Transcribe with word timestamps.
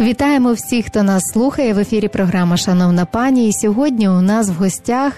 Вітаємо 0.00 0.52
всіх, 0.52 0.86
хто 0.86 1.02
нас 1.02 1.22
слухає 1.32 1.74
в 1.74 1.78
ефірі. 1.78 2.08
Програма 2.08 2.56
Шановна 2.56 3.04
пані. 3.04 3.48
І 3.48 3.52
сьогодні 3.52 4.08
у 4.08 4.20
нас 4.20 4.48
в 4.48 4.52
гостях, 4.52 5.12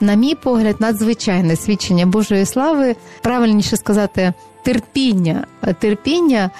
на 0.00 0.14
мій 0.14 0.34
погляд, 0.34 0.76
надзвичайне 0.78 1.56
свідчення 1.56 2.06
Божої 2.06 2.46
слави. 2.46 2.96
Правильніше 3.22 3.76
сказати, 3.76 4.32
терпіння. 4.62 5.46
Терпіння 5.78 6.50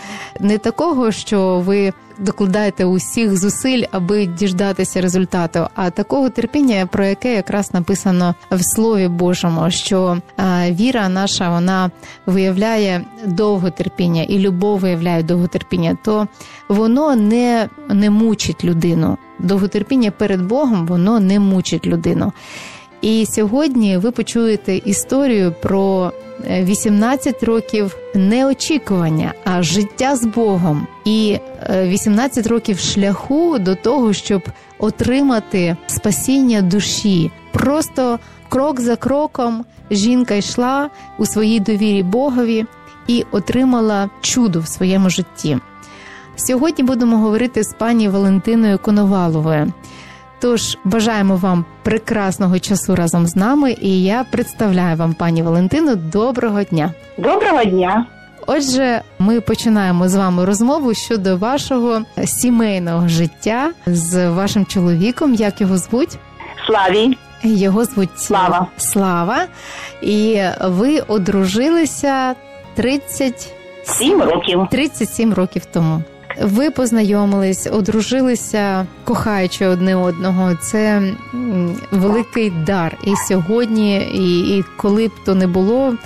не 0.41 0.59
такого, 0.59 1.13
що 1.13 1.63
ви 1.67 1.93
докладаєте 2.19 2.85
усіх 2.85 3.37
зусиль, 3.37 3.83
аби 3.91 4.27
діждатися 4.27 5.01
результату, 5.01 5.67
а 5.75 5.91
такого 5.91 6.31
терпіння, 6.31 6.89
про 6.93 7.05
яке 7.05 7.35
якраз 7.35 7.75
написано 7.75 8.35
в 8.51 8.63
Слові 8.63 9.09
Божому, 9.09 9.71
що 9.71 10.19
віра 10.71 11.09
наша 11.09 11.51
вона 11.51 11.91
виявляє 12.27 13.05
довготерпіння 13.25 14.23
і 14.23 14.39
любов 14.39 14.79
виявляє 14.79 15.23
довготерпіння, 15.23 15.97
то 16.05 16.27
воно 16.69 17.17
не, 17.17 17.69
не 17.89 18.11
мучить 18.11 18.65
людину. 18.65 19.19
Довготерпіння 19.39 20.11
перед 20.11 20.43
Богом 20.43 20.87
воно 20.87 21.21
не 21.21 21.41
мучить 21.41 21.87
людину. 21.87 22.33
І 23.03 23.27
сьогодні 23.27 23.97
ви 23.97 24.11
почуєте 24.11 24.77
історію 24.77 25.55
про 25.63 26.13
18 26.51 27.43
років 27.43 27.97
не 28.15 28.47
очікування, 28.47 29.35
а 29.45 29.63
життя 29.63 30.17
з 30.17 30.25
Богом, 30.25 30.87
і 31.05 31.39
18 31.71 32.47
років 32.47 32.79
шляху 32.79 33.59
до 33.59 33.75
того, 33.75 34.13
щоб 34.13 34.43
отримати 34.79 35.77
спасіння 35.87 36.63
душі. 36.63 37.31
Просто 37.53 38.19
крок 38.49 38.81
за 38.81 38.97
кроком 38.97 39.65
жінка 39.91 40.35
йшла 40.35 40.91
у 41.19 41.27
своїй 41.27 41.61
довірі 41.61 42.03
Богові 42.03 42.67
і 43.07 43.25
отримала 43.31 44.11
чудо 44.21 44.61
в 44.61 44.67
своєму 44.67 45.11
житті. 45.11 45.59
Сьогодні 46.37 46.85
будемо 46.85 47.17
говорити 47.17 47.63
з 47.63 47.75
пані 47.75 48.09
Валентиною 48.09 48.79
Коноваловою. 48.79 49.73
Тож 50.43 50.79
бажаємо 50.85 51.37
вам 51.37 51.65
прекрасного 51.83 52.59
часу 52.59 52.97
разом 52.97 53.27
з 53.27 53.37
нами, 53.37 53.77
і 53.81 54.03
я 54.03 54.25
представляю 54.25 54.97
вам 54.97 55.15
пані 55.15 55.43
Валентину. 55.43 55.97
Доброго 55.97 56.63
дня! 56.63 56.91
Доброго 57.19 57.65
дня! 57.65 58.07
Отже, 58.47 59.03
ми 59.19 59.41
починаємо 59.41 60.09
з 60.09 60.15
вами 60.15 60.45
розмову 60.45 60.95
щодо 60.95 61.37
вашого 61.37 62.03
сімейного 62.25 63.09
життя 63.09 63.71
з 63.87 64.29
вашим 64.29 64.67
чоловіком. 64.67 65.35
Як 65.35 65.61
його 65.61 65.79
звуть? 65.79 66.19
Славі. 66.67 67.19
Його 67.43 67.85
звуть 67.85 68.21
Слава. 68.21 68.67
Слава. 68.77 69.47
І 70.03 70.43
ви 70.65 71.01
одружилися 71.01 72.35
37 72.75 74.23
років 74.23 74.67
37 74.71 75.35
років 75.35 75.65
тому. 75.65 76.03
Ви 76.41 76.71
познайомились, 76.71 77.67
одружилися, 77.67 78.87
кохаючи 79.05 79.67
одне 79.67 79.97
одного. 79.97 80.55
Це 80.55 81.13
великий 81.91 82.51
дар. 82.51 82.99
І 83.05 83.15
сьогодні, 83.29 83.97
і, 83.97 84.59
і 84.59 84.65
коли 84.77 85.09
б 85.09 85.13
то 85.25 85.35
не 85.35 85.47
було 85.47 85.97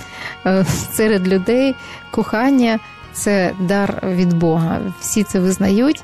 е, 0.45 0.65
серед 0.91 1.27
людей 1.27 1.75
кохання. 2.11 2.79
Це 3.13 3.51
дар 3.59 4.03
від 4.05 4.33
Бога. 4.33 4.79
Всі 4.99 5.23
це 5.23 5.39
визнають, 5.39 6.03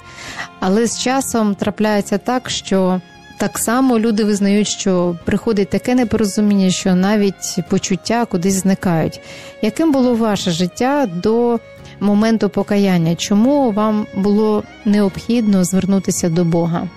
але 0.60 0.88
з 0.88 1.00
часом 1.00 1.56
трапляється 1.56 2.18
так, 2.18 2.50
що 2.50 3.02
так 3.38 3.58
само 3.58 4.00
люди 4.00 4.24
визнають, 4.24 4.68
що 4.68 5.16
приходить 5.26 5.70
таке 5.70 5.96
непорозуміння, 5.96 6.70
що 6.70 6.96
навіть 6.96 7.60
почуття 7.70 8.26
кудись 8.26 8.54
зникають. 8.54 9.20
Яким 9.62 9.92
було 9.92 10.16
ваше 10.16 10.52
життя 10.52 11.06
до 11.06 11.60
моменту 12.04 12.50
покаяння? 12.50 13.16
Чому 13.16 13.72
вам 13.72 14.06
було 14.16 14.64
необхідно 14.86 15.64
звернутися 15.64 16.30
до 16.30 16.44
Бога? 16.44 16.88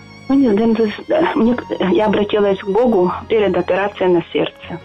Я 1.92 2.06
обратилась 2.06 2.60
к 2.60 2.68
Богу 2.68 3.12
перед 3.28 3.56
операцией 3.56 4.10
на 4.12 4.22
сердце. 4.32 4.78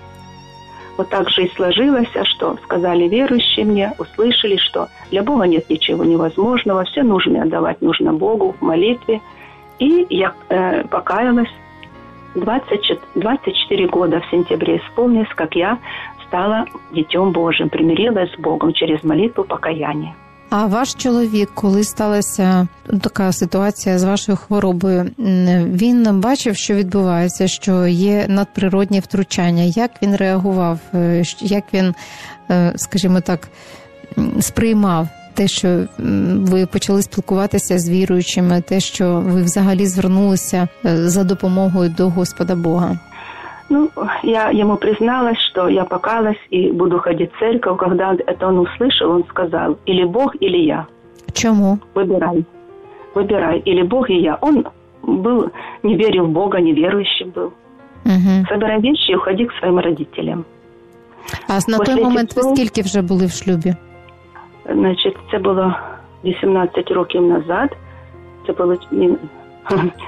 Вот 0.98 1.10
так 1.10 1.30
же 1.30 1.44
и 1.44 1.52
сложилось, 1.56 2.10
что 2.24 2.58
сказали 2.64 3.08
верующие 3.08 3.66
мне, 3.66 3.94
услышали, 3.98 4.58
что 4.58 4.88
для 5.12 5.24
Бога 5.24 5.48
нет 5.48 5.70
ничего 5.70 6.04
невозможного, 6.04 6.84
все 6.84 7.04
нужно 7.04 7.42
отдавать 7.42 7.82
нужно 7.82 8.14
Богу 8.14 8.56
в 8.60 8.64
молитве. 8.64 9.20
И 9.80 10.06
я 10.10 10.34
э, 10.50 10.84
покаялась 10.84 11.50
24, 12.36 13.00
24 13.16 13.88
года 13.88 14.20
в 14.20 14.32
сентябре 14.32 14.78
исполнилось, 14.78 15.34
как 15.36 15.56
я 15.56 15.78
стала 16.32 16.66
Дітем 16.96 17.32
Божим, 17.32 17.70
примирилась 17.70 18.30
з 18.38 18.42
Богом 18.42 18.74
через 18.74 19.04
молитву 19.04 19.44
покаяння. 19.44 20.14
А 20.50 20.66
ваш 20.66 20.94
чоловік, 20.94 21.52
коли 21.54 21.84
сталася 21.84 22.68
така 23.02 23.32
ситуація 23.32 24.00
з 24.00 24.04
вашою 24.04 24.38
хворобою, 24.38 25.12
він 25.74 26.20
бачив, 26.20 26.56
що 26.56 26.74
відбувається, 26.74 27.48
що 27.48 27.88
є 27.88 28.26
надприродні 28.28 29.00
втручання. 29.00 29.64
Як 29.64 29.92
він 30.04 30.16
реагував? 30.16 30.80
Е, 30.94 31.24
як 31.42 31.64
він, 31.74 31.94
е, 32.50 32.74
скажімо 32.76 33.22
так, 33.22 33.48
сприймав 34.40 35.08
те, 35.34 35.48
що 35.48 35.84
ви 36.38 36.66
почали 36.66 37.02
спілкуватися 37.02 37.80
з 37.80 37.90
віруючими, 37.90 38.62
те, 38.62 38.80
що 38.80 39.24
ви 39.26 39.44
взагалі 39.44 39.86
звернулися 39.88 40.68
е, 40.86 41.10
за 41.10 41.24
допомогою 41.24 41.90
до 41.90 42.10
Господа 42.10 42.56
Бога? 42.56 43.00
Ну, 43.71 43.91
я 44.23 44.51
ему 44.51 44.77
призналась, 44.77 45.39
что 45.51 45.69
я 45.69 45.85
покалась 45.85 46.39
и 46.51 46.71
буду 46.71 46.99
ходить 46.99 47.33
в 47.33 47.39
церковь. 47.39 47.79
Когда 47.79 48.15
это 48.15 48.47
он 48.47 48.59
услышал, 48.59 49.11
он 49.11 49.25
сказал, 49.25 49.77
или 49.87 50.05
Бог, 50.05 50.37
или 50.41 50.59
я. 50.59 50.87
Чему? 51.33 51.79
Выбирай. 51.95 52.45
Выбирай, 53.15 53.59
или 53.59 53.83
Бог, 53.83 54.09
и 54.11 54.15
я. 54.15 54.39
Он 54.41 54.67
был, 55.03 55.51
не 55.83 55.97
верил 55.97 56.27
в 56.27 56.31
Бога, 56.31 56.61
неверующим 56.61 57.31
был. 57.31 57.53
Угу. 58.05 58.47
Собирай 58.49 58.81
вещи 58.81 59.11
и 59.11 59.17
уходи 59.17 59.47
к 59.47 59.53
своим 59.59 59.79
родителям. 59.79 60.45
А 61.49 61.59
на 61.69 61.79
После 61.79 61.95
той 61.95 62.05
момент 62.05 62.37
ви 62.37 62.43
скільки 62.43 62.83
вже 62.83 63.03
були 63.03 63.27
в 63.27 63.31
шлюбі? 63.31 63.75
Значить, 64.73 65.17
це 65.31 65.39
було 65.39 65.75
18 66.25 66.91
років 66.91 67.23
назад. 67.23 67.77
Це 68.47 68.53
було 68.53 68.77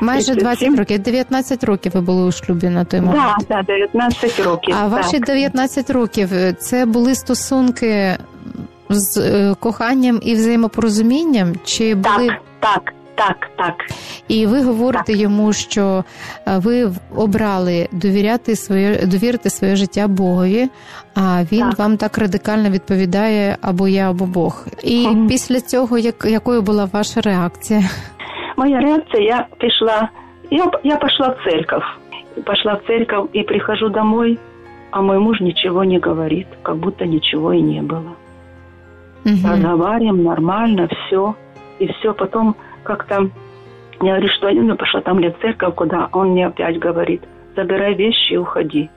Майже 0.02 0.36
20 0.36 0.78
років, 0.78 1.00
19 1.00 1.64
років 1.64 1.92
ви 1.96 2.02
були 2.02 2.24
у 2.24 2.32
шлюбі 2.32 2.70
на 2.70 2.86
той 2.86 3.02
момент. 3.02 3.36
Так, 3.38 3.48
да, 3.50 3.74
да, 3.74 3.74
19 3.74 4.40
років. 4.40 4.76
А 4.78 4.82
так. 4.82 4.92
ваші 4.92 5.20
19 5.20 5.90
років 5.90 6.30
це 6.60 6.86
були 6.86 7.16
стосунки 7.16 8.18
з 8.90 9.18
е, 9.18 9.56
коханням 9.60 10.20
і 10.24 10.36
взаємопорозумінням? 10.36 11.54
Чи 11.64 11.96
були 11.96 12.28
так, 12.28 12.40
так, 12.60 12.94
так, 13.16 13.38
так. 13.58 13.74
І 14.28 14.46
ви 14.46 14.64
говорите 14.64 15.14
так. 15.14 15.22
йому, 15.22 15.54
що 15.54 16.04
е, 16.48 16.58
ви 16.58 16.92
обрали 17.16 17.88
довіряти 17.92 18.56
своє 18.56 19.06
довірити 19.06 19.50
своє 19.50 19.76
життя 19.76 20.08
Богові, 20.08 20.70
а 21.16 21.44
він 21.52 21.70
так. 21.70 21.80
вам 21.80 21.98
так 21.98 22.18
радикально 22.18 22.70
відповідає 22.70 23.58
або 23.62 23.88
я, 23.88 24.10
або 24.10 24.26
Бог. 24.26 24.68
І 24.84 25.06
угу. 25.06 25.28
після 25.28 25.62
цього, 25.62 25.98
як 25.98 26.26
якою 26.26 26.62
була 26.62 26.90
ваша 26.94 27.22
реакція? 27.22 27.90
Моя 28.56 28.80
реакция, 28.80 29.22
я 29.22 29.48
пришла, 29.58 30.10
я, 30.50 30.66
я 30.84 30.98
пошла 30.98 31.34
в 31.34 31.44
церковь. 31.44 31.84
Пошла 32.46 32.78
в 32.78 32.84
церковь 32.86 33.30
и 33.34 33.44
прихожу 33.44 33.90
домой, 33.90 34.40
а 34.92 35.02
мой 35.02 35.20
муж 35.20 35.40
ничего 35.40 35.84
не 35.84 36.00
говорит, 36.00 36.48
как 36.64 36.78
будто 36.78 37.06
ничего 37.06 37.54
и 37.54 37.62
не 37.62 37.82
было. 37.82 38.16
Угу. 39.26 39.48
Разговариваем 39.48 40.24
нормально, 40.24 40.88
все. 40.88 41.36
И 41.80 41.88
все, 41.88 42.14
потом 42.14 42.56
как-то 42.84 43.30
я 44.02 44.16
говорю, 44.16 44.28
что 44.30 44.52
ну, 44.52 44.76
пошла 44.76 45.02
там 45.02 45.20
ли 45.20 45.30
в 45.30 45.40
церковь, 45.40 45.76
куда 45.76 46.10
он 46.12 46.32
мне 46.32 46.48
опять 46.48 46.78
говорит, 46.78 47.24
забирай 47.56 47.94
вещи 47.94 48.34
и 48.34 48.38
уходи. 48.38 48.90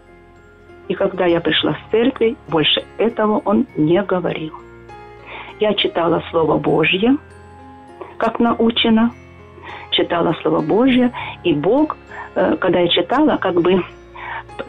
И 0.88 0.94
когда 0.94 1.26
я 1.26 1.40
пришла 1.40 1.72
в 1.74 1.90
церковь, 1.90 2.34
больше 2.48 2.84
этого 2.98 3.40
он 3.44 3.66
не 3.76 4.02
говорил. 4.02 4.52
Я 5.60 5.74
читала 5.74 6.22
Слово 6.30 6.58
Божье, 6.58 7.16
как 8.18 8.40
научено, 8.40 9.12
читала 9.90 10.34
Слово 10.42 10.60
Божье, 10.60 11.12
и 11.44 11.52
Бог, 11.52 11.96
э, 12.34 12.56
когда 12.60 12.80
я 12.80 12.88
читала, 12.88 13.36
как 13.36 13.60
бы 13.60 13.82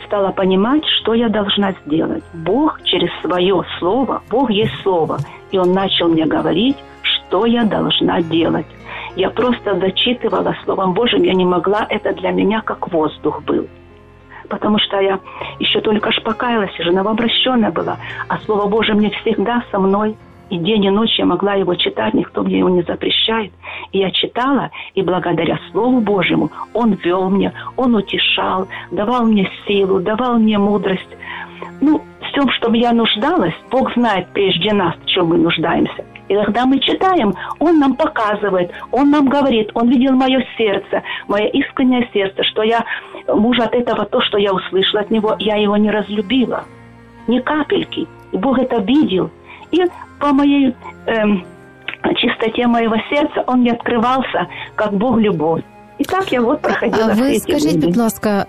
стала 0.05 0.31
понимать, 0.31 0.83
что 0.99 1.13
я 1.13 1.29
должна 1.29 1.73
сделать. 1.85 2.23
Бог 2.33 2.81
через 2.83 3.09
свое 3.21 3.63
Слово, 3.79 4.21
Бог 4.29 4.49
есть 4.49 4.73
Слово, 4.83 5.19
и 5.51 5.57
Он 5.57 5.73
начал 5.73 6.07
мне 6.07 6.25
говорить, 6.25 6.77
что 7.01 7.45
я 7.45 7.63
должна 7.63 8.21
делать. 8.21 8.67
Я 9.15 9.29
просто 9.29 9.79
зачитывала 9.79 10.55
Словом 10.63 10.93
Божьим, 10.93 11.23
я 11.23 11.33
не 11.33 11.45
могла, 11.45 11.85
это 11.89 12.13
для 12.13 12.31
меня 12.31 12.61
как 12.61 12.91
воздух 12.91 13.41
был. 13.43 13.67
потому 14.49 14.79
что 14.79 15.01
я 15.01 15.19
еще 15.59 15.81
только 15.81 16.11
ж 16.11 16.21
покаялась, 16.23 16.71
и 16.79 16.83
же 16.83 16.91
новообращенная 16.91 17.71
была, 17.71 17.97
а 18.29 18.37
Слово 18.45 18.67
Божие 18.67 18.95
мне 18.95 19.09
всегда 19.09 19.63
со 19.71 19.79
мной. 19.79 20.15
И 20.49 20.57
день 20.57 20.85
и 20.85 20.89
ночь 20.89 21.17
я 21.19 21.25
могла 21.25 21.55
его 21.55 21.75
читать, 21.75 22.13
никто 22.13 22.43
мне 22.43 22.59
его 22.59 22.69
не 22.69 22.81
запрещает. 22.83 23.51
И 23.91 23.99
я 23.99 24.11
читала, 24.11 24.71
и 24.95 25.01
благодаря 25.01 25.59
Слову 25.71 25.99
Божьему 25.99 26.51
Он 26.73 26.93
вел 26.93 27.29
мне, 27.29 27.51
Он 27.75 27.95
утешал, 27.95 28.67
давал 28.91 29.25
мне 29.25 29.49
силу, 29.67 29.99
давал 29.99 30.39
мне 30.39 30.57
мудрость. 30.57 31.09
Ну, 31.81 32.01
в 32.21 32.31
том, 32.33 32.49
чтобы 32.51 32.77
я 32.77 32.93
нуждалась, 32.93 33.53
Бог 33.69 33.93
знает 33.93 34.27
прежде 34.33 34.73
нас, 34.73 34.95
в 34.95 35.05
чем 35.05 35.27
мы 35.27 35.37
нуждаемся. 35.37 36.05
И 36.27 36.35
когда 36.35 36.65
мы 36.65 36.79
читаем, 36.79 37.33
Он 37.59 37.79
нам 37.79 37.95
показывает, 37.95 38.71
Он 38.91 39.11
нам 39.11 39.27
говорит, 39.27 39.71
Он 39.73 39.89
видел 39.89 40.13
мое 40.13 40.43
сердце, 40.57 41.03
мое 41.27 41.45
искреннее 41.47 42.09
сердце, 42.13 42.43
что 42.43 42.63
я, 42.63 42.83
муж 43.27 43.59
от 43.59 43.73
этого, 43.73 44.05
то, 44.05 44.21
что 44.21 44.37
я 44.37 44.53
услышала 44.53 45.01
от 45.01 45.11
Него, 45.11 45.35
я 45.39 45.55
его 45.55 45.77
не 45.77 45.91
разлюбила. 45.91 46.65
Ни 47.27 47.39
капельки. 47.39 48.07
И 48.31 48.37
Бог 48.37 48.59
это 48.59 48.81
видел. 48.81 49.29
И 49.71 49.83
по 50.18 50.32
моей 50.32 50.74
эм, 51.06 51.44
чистоте 52.16 52.66
моего 52.66 52.96
сердца 53.10 53.44
он 53.46 53.60
мне 53.60 53.72
открывался, 53.72 54.46
как 54.74 54.92
Бог 54.94 55.20
любовь. 55.20 55.62
І 55.98 56.04
так 56.04 56.32
я 56.32 56.40
от 56.40 56.62
проходила. 56.62 57.08
А 57.10 57.14
ви 57.14 57.38
скажіть, 57.38 57.84
будь 57.84 57.96
ласка, 57.96 58.46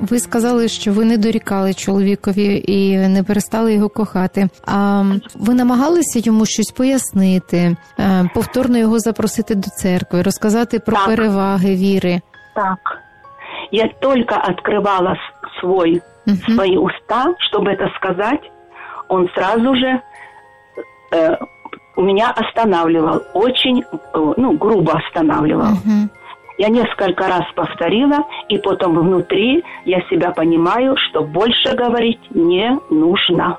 ви 0.00 0.18
сказали, 0.18 0.68
що 0.68 0.92
ви 0.92 1.04
не 1.04 1.16
дорікали 1.16 1.74
чоловікові 1.74 2.64
і 2.66 2.96
не 2.96 3.22
перестали 3.22 3.74
його 3.74 3.88
кохати. 3.88 4.48
А 4.66 5.04
ви 5.34 5.54
намагалися 5.54 6.18
йому 6.18 6.46
щось 6.46 6.70
пояснити, 6.70 7.76
повторно 8.34 8.78
його 8.78 8.98
запросити 8.98 9.54
до 9.54 9.70
церкви, 9.70 10.22
розказати 10.22 10.78
про 10.78 10.96
так. 10.96 11.06
переваги 11.06 11.74
віри? 11.74 12.20
Так. 12.54 13.02
Я 13.72 13.88
только 14.00 14.34
открывала 14.34 15.16
свой, 15.60 16.02
угу. 16.26 16.36
свои 16.54 16.76
уста, 16.76 17.34
чтобы 17.38 17.70
это 17.70 17.88
сказать, 17.96 18.50
он 19.08 19.28
сразу 19.34 19.74
же 19.74 20.00
э, 21.11 21.37
меня 21.97 22.33
останавливал, 22.35 23.21
очень, 23.33 23.83
э, 23.83 24.33
ну, 24.37 24.57
грубо 24.57 24.93
останавливал. 24.93 25.71
Угу. 25.71 26.09
Я 26.57 26.69
несколько 26.69 27.27
раз 27.27 27.43
повторила, 27.55 28.25
и 28.49 28.57
потом 28.57 28.99
внутри 28.99 29.63
я 29.85 30.01
себя 30.09 30.31
понимаю, 30.31 30.95
что 30.97 31.23
больше 31.23 31.75
говорить 31.75 32.19
не 32.31 32.77
нужно. 32.91 33.57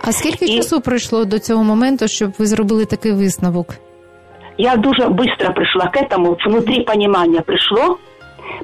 А 0.00 0.12
скільки 0.12 0.44
і... 0.44 0.56
часу 0.56 0.80
пройшло 0.80 1.24
до 1.24 1.38
цього 1.38 1.64
моменту, 1.64 2.08
щоб 2.08 2.30
ви 2.38 2.46
зробили 2.46 2.84
такий 2.84 3.12
висновок? 3.12 3.74
Я 4.58 4.76
дуже 4.76 5.02
швидко 5.02 5.52
прийшла 5.54 5.86
к 5.86 6.00
этому, 6.00 6.36
внутри 6.46 6.80
понимания 6.80 7.40
пришло, 7.40 7.98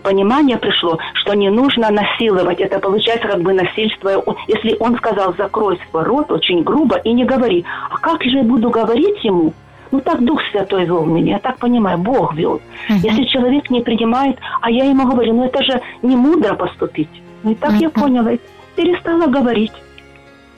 понимание 0.03 0.57
пришло, 0.57 0.99
что 1.15 1.35
не 1.35 1.51
нужно 1.51 1.91
насиловать. 1.91 2.61
Это 2.61 2.79
получается 2.79 3.29
как 3.29 3.43
бы 3.43 3.53
насильство. 3.53 4.25
Если 4.49 4.77
он 4.81 4.97
сказал, 4.97 5.35
закрой 5.37 5.79
свой 5.91 6.05
рот 6.05 6.31
очень 6.31 6.63
грубо 6.63 6.97
и 6.97 7.13
не 7.13 7.25
говори. 7.25 7.65
А 7.91 7.97
как 7.99 8.23
же 8.23 8.39
я 8.39 8.43
буду 8.43 8.71
говорить 8.71 9.23
ему? 9.25 9.53
Ну, 9.91 10.01
так 10.01 10.25
Дух 10.25 10.41
Святой 10.51 10.87
вел 10.87 11.05
меня, 11.05 11.35
я 11.35 11.39
так 11.39 11.59
понимаю, 11.59 11.99
Бог 11.99 12.35
вел. 12.35 12.61
Uh-huh. 12.89 12.97
Если 12.97 13.25
человек 13.25 13.71
не 13.71 13.81
принимает, 13.81 14.37
а 14.61 14.69
я 14.69 14.87
ему 14.87 15.07
говорю, 15.07 15.35
ну, 15.35 15.45
это 15.45 15.63
же 15.63 15.81
не 16.03 16.17
мудро 16.17 16.55
поступить. 16.55 17.09
Ну, 17.45 17.53
и 17.53 17.55
так 17.55 17.71
uh-huh. 17.71 17.83
я 17.83 17.91
поняла, 17.91 18.33
и 18.33 18.41
перестала 18.75 19.27
говорить. 19.27 19.71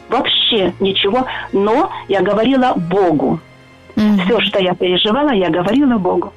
Вообще 0.09 0.73
ничего, 0.81 1.27
но 1.53 1.91
я 2.09 2.23
говорила 2.23 2.73
Богу. 2.77 3.39
Uh-huh. 3.95 4.25
Все, 4.25 4.41
что 4.41 4.59
я 4.59 4.75
переживала, 4.75 5.33
я 5.35 5.51
говорила 5.51 5.99
Богу. 5.99 6.33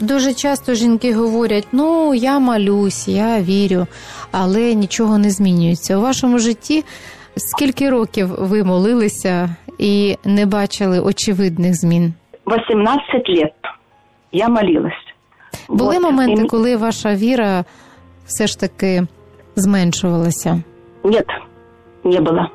Дуже 0.00 0.34
часто 0.34 0.74
жінки 0.74 1.14
говорять: 1.14 1.66
ну 1.72 2.14
я 2.14 2.38
малюсь, 2.38 3.08
я 3.08 3.42
вірю, 3.42 3.86
але 4.32 4.74
нічого 4.74 5.18
не 5.18 5.30
змінюється. 5.30 5.98
У 5.98 6.00
вашому 6.00 6.38
житті 6.38 6.84
скільки 7.36 7.90
років 7.90 8.28
ви 8.38 8.64
молилися 8.64 9.56
і 9.78 10.16
не 10.24 10.46
бачили 10.46 11.00
очевидних 11.00 11.74
змін? 11.74 12.14
18 12.46 13.06
років 13.14 13.48
я 14.32 14.48
молилась. 14.48 14.92
Були 15.68 15.94
вот. 15.94 16.02
моменти, 16.02 16.44
коли 16.44 16.76
ваша 16.76 17.14
віра 17.14 17.64
все 18.26 18.46
ж 18.46 18.60
таки 18.60 19.06
зменшувалася? 19.56 20.62
Ні, 21.04 21.22
не 22.04 22.20
було 22.20 22.50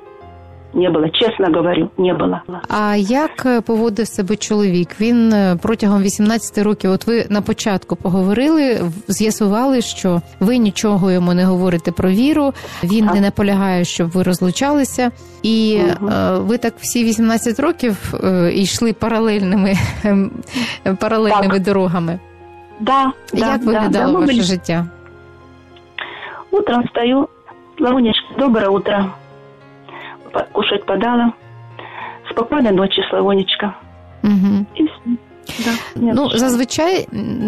не 0.75 0.89
було. 0.89 1.09
Чесно 1.09 1.45
говорю, 1.55 1.89
не 1.97 2.13
було. 2.13 2.39
А 2.69 2.95
як 2.95 3.45
е, 3.45 3.61
поводив 3.61 4.07
себе 4.07 4.35
чоловік? 4.35 4.89
Він 5.01 5.33
е, 5.33 5.57
протягом 5.61 6.01
18 6.01 6.57
років, 6.57 6.91
от 6.91 7.07
ви 7.07 7.25
на 7.29 7.41
початку 7.41 7.95
поговорили, 7.95 8.81
з'ясували, 9.07 9.81
що 9.81 10.21
ви 10.39 10.57
нічого 10.57 11.11
йому 11.11 11.33
не 11.33 11.45
говорите 11.45 11.91
про 11.91 12.09
віру. 12.09 12.53
Він 12.83 13.05
так. 13.05 13.15
не 13.15 13.21
наполягає, 13.21 13.85
щоб 13.85 14.09
ви 14.09 14.23
розлучалися, 14.23 15.11
і 15.43 15.79
угу. 16.01 16.11
ви 16.37 16.57
так 16.57 16.73
всі 16.77 17.03
18 17.03 17.59
років 17.59 18.13
йшли 18.53 18.93
паралельними 18.93 19.73
паралельними 20.99 21.53
так. 21.53 21.63
дорогами. 21.63 22.19
Да, 22.79 23.11
Як 23.33 23.59
да, 23.59 23.71
виглядало 23.71 24.13
да, 24.13 24.19
ваше 24.19 24.33
были... 24.33 24.41
життя? 24.41 24.85
Утром 26.51 26.83
встаю, 26.83 27.27
Лавунечка, 27.79 28.25
доброе 28.37 28.69
утро 28.69 29.13
кушать 30.51 30.85
подала. 30.85 31.33
Спокійної 32.31 32.75
ночі, 32.75 33.01
Славонечка. 33.09 33.73
Угу. 34.23 34.65
І 34.75 34.83
все. 34.83 35.17
Да, 35.65 35.71
ну, 35.95 36.29
зазвичай 36.29 37.07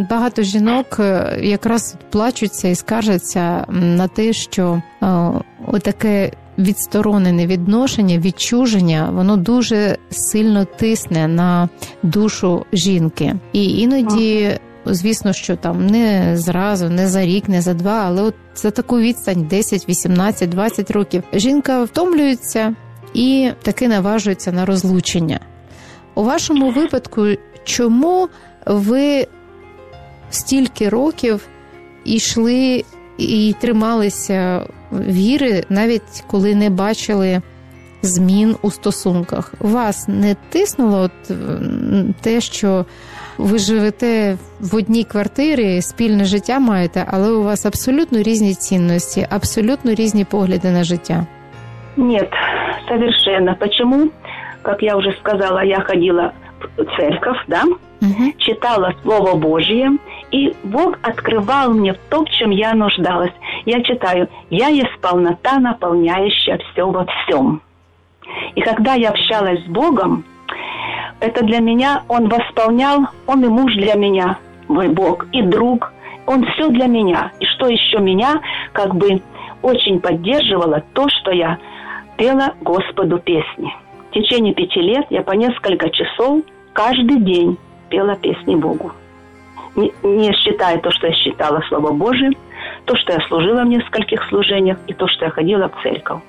багато 0.09 0.43
жінок 0.43 0.85
е, 0.99 1.39
якраз 1.41 1.97
плачуться 2.11 2.67
і 2.67 2.75
скаржаться 2.75 3.65
на 3.69 4.07
те, 4.07 4.33
що 4.33 4.81
о, 5.01 5.31
отаке 5.67 6.31
відсторонене 6.57 7.47
відношення, 7.47 8.17
відчуження, 8.17 9.09
воно 9.11 9.37
дуже 9.37 9.97
сильно 10.09 10.65
тисне 10.65 11.27
на 11.27 11.69
душу 12.03 12.65
жінки. 12.73 13.35
І 13.53 13.79
іноді, 13.79 14.51
звісно, 14.93 15.33
що 15.33 15.55
там 15.55 15.87
не 15.87 16.37
зразу, 16.37 16.89
не 16.89 17.07
за 17.07 17.25
рік, 17.25 17.49
не 17.49 17.61
за 17.61 17.73
два, 17.73 18.03
але 18.05 18.21
от 18.21 18.35
за 18.55 18.71
таку 18.71 18.99
відстань 18.99 19.43
10, 19.43 19.89
18, 19.89 20.49
20 20.49 20.91
років 20.91 21.23
жінка 21.33 21.83
втомлюється 21.83 22.75
і 23.13 23.51
таки 23.61 23.87
наважується 23.87 24.51
на 24.51 24.65
розлучення. 24.65 25.39
У 26.15 26.23
вашому 26.23 26.71
випадку, 26.71 27.25
чому 27.63 28.29
ви 28.65 29.27
стільки 30.29 30.89
років 30.89 31.47
йшли 32.05 32.83
і 33.17 33.55
трималися 33.61 34.67
віри, 34.91 35.65
навіть 35.69 36.23
коли 36.27 36.55
не 36.55 36.69
бачили 36.69 37.41
змін 38.01 38.55
у 38.61 38.71
стосунках? 38.71 39.53
Вас 39.59 40.07
не 40.07 40.35
тиснуло 40.49 41.11
те, 42.21 42.41
що 42.41 42.85
ви 43.38 43.58
живете 43.58 44.36
в 44.60 44.76
одній 44.76 45.04
квартирі, 45.04 45.82
спільне 45.82 46.24
життя 46.24 46.58
маєте, 46.58 47.06
але 47.10 47.30
у 47.30 47.42
вас 47.42 47.66
абсолютно 47.66 48.18
різні 48.18 48.54
цінності, 48.54 49.26
абсолютно 49.30 49.94
різні 49.94 50.24
погляди 50.24 50.70
на 50.70 50.84
життя? 50.84 51.26
Ні, 51.96 52.22
совершенно. 52.88 53.56
Почему? 53.58 54.08
Как 54.62 54.82
я 54.82 54.96
уже 54.96 55.12
сказала, 55.20 55.64
я 55.64 55.80
ходила 55.80 56.32
в 56.76 56.84
церковь, 56.96 57.38
да, 57.48 57.62
угу. 58.00 58.32
читала 58.38 58.94
Слово 59.02 59.34
Божье, 59.34 59.90
и 60.32 60.54
Бог 60.62 60.98
открывал 61.02 61.72
мне 61.72 61.92
в 61.92 61.98
том, 62.08 62.26
чем 62.26 62.50
я 62.50 62.74
нуждалась. 62.74 63.32
Я 63.66 63.82
читаю, 63.82 64.28
я 64.50 64.68
есть 64.68 64.98
полнота, 65.00 65.58
наполняющая 65.58 66.58
все 66.58 66.88
во 66.88 67.04
всем. 67.04 67.60
И 68.54 68.60
когда 68.60 68.94
я 68.94 69.10
общалась 69.10 69.60
с 69.64 69.68
Богом, 69.68 70.24
это 71.19 71.43
для 71.43 71.59
меня, 71.59 72.03
Он 72.07 72.27
восполнял, 72.27 73.07
Он 73.25 73.43
и 73.43 73.47
муж 73.47 73.73
для 73.73 73.95
меня, 73.95 74.37
мой 74.67 74.87
Бог, 74.87 75.25
и 75.31 75.41
друг, 75.41 75.91
Он 76.25 76.45
все 76.45 76.69
для 76.69 76.87
меня. 76.87 77.31
И 77.39 77.45
что 77.45 77.67
еще 77.67 77.99
меня 77.99 78.41
как 78.73 78.95
бы 78.95 79.21
очень 79.61 79.99
поддерживало, 79.99 80.83
то, 80.93 81.07
что 81.09 81.31
я 81.31 81.57
пела 82.17 82.53
Господу 82.61 83.19
песни. 83.19 83.73
В 84.09 84.13
течение 84.13 84.53
пяти 84.53 84.81
лет 84.81 85.05
я 85.09 85.21
по 85.21 85.31
несколько 85.31 85.89
часов 85.89 86.41
каждый 86.73 87.19
день 87.21 87.57
пела 87.89 88.15
песни 88.15 88.55
Богу. 88.55 88.91
Не, 89.75 89.91
не 90.03 90.33
считая 90.33 90.79
то, 90.79 90.89
что 90.91 91.07
я 91.07 91.13
считала 91.13 91.61
Слово 91.69 91.91
Божие, 91.91 92.31
то, 92.85 92.95
что 92.95 93.13
я 93.13 93.19
служила 93.27 93.61
в 93.61 93.67
нескольких 93.67 94.23
служениях, 94.29 94.77
и 94.87 94.93
то, 94.93 95.07
что 95.07 95.25
я 95.25 95.31
ходила 95.31 95.69
в 95.69 95.83
церковь. 95.83 96.21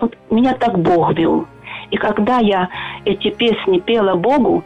Вот 0.00 0.16
меня 0.30 0.54
так 0.54 0.78
Бог 0.78 1.14
вел. 1.14 1.46
И 1.90 1.96
когда 1.96 2.38
я 2.38 2.68
эти 3.04 3.30
песни 3.30 3.78
пела 3.78 4.14
Богу, 4.14 4.64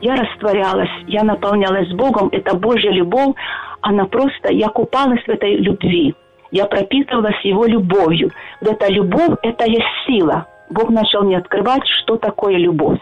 я 0.00 0.16
растворялась, 0.16 0.90
я 1.06 1.22
наполнялась 1.22 1.92
Богом, 1.92 2.28
это 2.32 2.56
Божья 2.56 2.90
любовь, 2.90 3.34
она 3.80 4.06
просто, 4.06 4.52
я 4.52 4.68
купалась 4.68 5.22
в 5.24 5.28
этой 5.28 5.56
любви 5.56 6.14
я 6.54 6.66
пропитывалась 6.66 7.44
его 7.44 7.66
любовью. 7.66 8.30
Вот 8.60 8.70
эта 8.70 8.90
любовь– 8.90 9.38
это 9.42 9.66
есть 9.66 9.84
сила. 10.06 10.46
Бог 10.70 10.88
начал 10.88 11.22
мне 11.22 11.36
открывать, 11.36 11.82
что 11.84 12.16
такое 12.16 12.56
любовь. 12.56 13.00